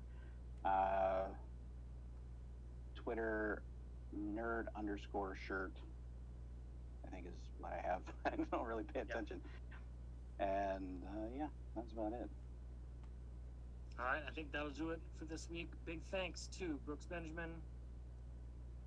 [0.66, 1.26] Uh,
[2.96, 3.62] Twitter
[4.16, 5.72] nerd underscore shirt.
[7.06, 8.02] I think is what I have.
[8.26, 9.42] I don't really pay attention.
[10.40, 12.30] And uh, yeah, that's about it.
[14.00, 15.70] All right, I think that'll do it for this week.
[15.86, 17.52] Big thanks to Brooks Benjamin,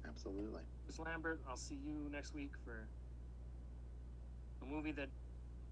[0.09, 0.63] Absolutely.
[0.85, 1.41] Chris Lambert.
[1.49, 2.87] I'll see you next week for
[4.63, 5.09] a movie that,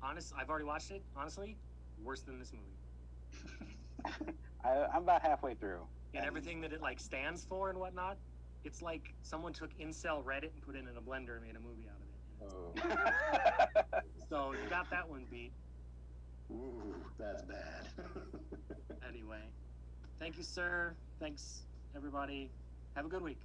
[0.02, 1.02] honest, I've already watched it.
[1.16, 1.56] Honestly,
[2.02, 4.32] worse than this movie.
[4.64, 5.80] I, I'm about halfway through.
[6.14, 8.18] And everything that it like stands for and whatnot.
[8.64, 11.60] It's like someone took incel Reddit and put it in a blender and made a
[11.60, 12.12] movie out of it.
[12.42, 14.00] Oh.
[14.28, 15.52] So you got that one beat.
[16.50, 17.88] Ooh, that's bad.
[19.06, 19.42] Anyway,
[20.18, 20.94] thank you, sir.
[21.20, 21.64] Thanks,
[21.94, 22.50] everybody.
[22.96, 23.40] Have a good week.